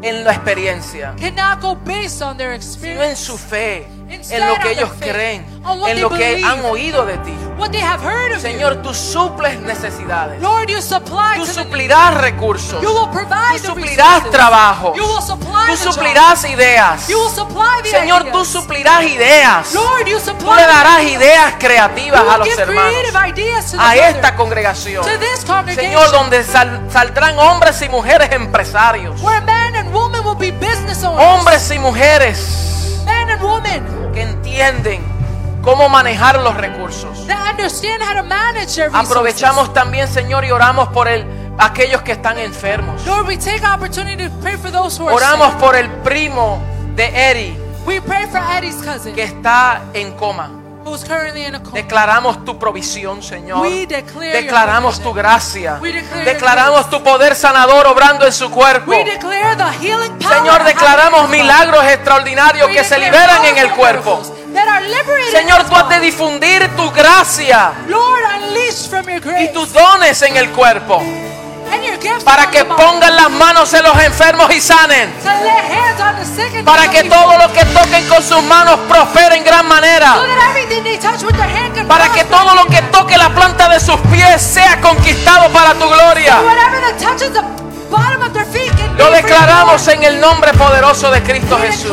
[0.01, 3.87] en la experiencia, cannot go based on their sino en experience, su fe,
[4.29, 5.45] en lo que ellos creen,
[5.87, 7.33] en lo que han oído de ti.
[8.39, 10.41] Señor, tú suples necesidades.
[10.41, 10.47] you.
[10.47, 12.81] Lord, you supply Tú suplirás recursos.
[12.81, 17.07] You will provide Tú suplirás supply Tú suplirás ideas.
[17.07, 19.73] You will supply the Señor, tú suplirás ideas.
[19.73, 21.53] Lord, you Tú le darás ideas.
[21.59, 25.03] creativas a los give creative hermanos, ideas to the a esta congregación.
[25.05, 29.21] to this congregation, Señor, donde sal- saldrán hombres y mujeres empresarios.
[29.21, 31.23] where men and women will be business owners.
[31.25, 32.59] Hombres y mujeres
[33.05, 33.83] Men and women
[34.13, 35.01] que entienden
[35.61, 37.25] cómo manejar los recursos.
[38.93, 41.25] Aprovechamos también, Señor, y oramos por el,
[41.57, 43.05] aquellos que están enfermos.
[43.05, 45.59] Lord, we take opportunity to pray for those who are Oramos sick.
[45.59, 46.61] por el primo
[46.95, 50.49] de Eri We pray for Eddie's cousin, que está en coma.
[50.85, 51.75] Who's currently in a coma.
[51.75, 53.61] Declaramos tu provisión, Señor.
[53.61, 55.79] We declare your Declaramos tu gracia.
[55.81, 58.91] We declare your Declaramos tu poder sanador obrando en su cuerpo.
[58.91, 63.71] We declare the healing power Señor, declaramos milagros extraordinarios We que se liberan en el
[63.71, 64.21] cuerpo.
[64.21, 68.23] miracles That are liberated Señor, tú has de difundir tu gracia Lord,
[68.89, 71.01] from your y grace tus dones en el cuerpo
[72.23, 75.13] para que pongan las manos en los enfermos y sanen.
[76.65, 80.15] Para que todo lo que toquen con sus manos prospere en gran manera.
[81.87, 85.87] Para que todo lo que toque la planta de sus pies sea conquistado para tu
[85.87, 86.37] gloria.
[88.97, 91.91] Lo declaramos en el nombre poderoso de Cristo Jesús.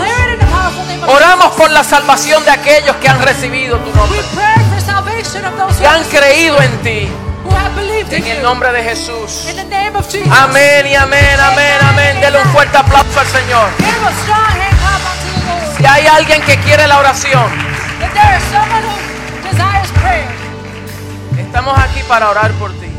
[1.07, 4.21] Oramos por la salvación de aquellos que han recibido tu nombre,
[5.79, 7.09] que han creído en ti,
[8.11, 9.47] en el nombre de Jesús.
[10.31, 12.21] Amén y amén, amén, amén.
[12.21, 13.69] Dele un fuerte aplauso al Señor.
[15.77, 17.51] Si hay alguien que quiere la oración,
[21.39, 22.90] estamos aquí para orar por ti.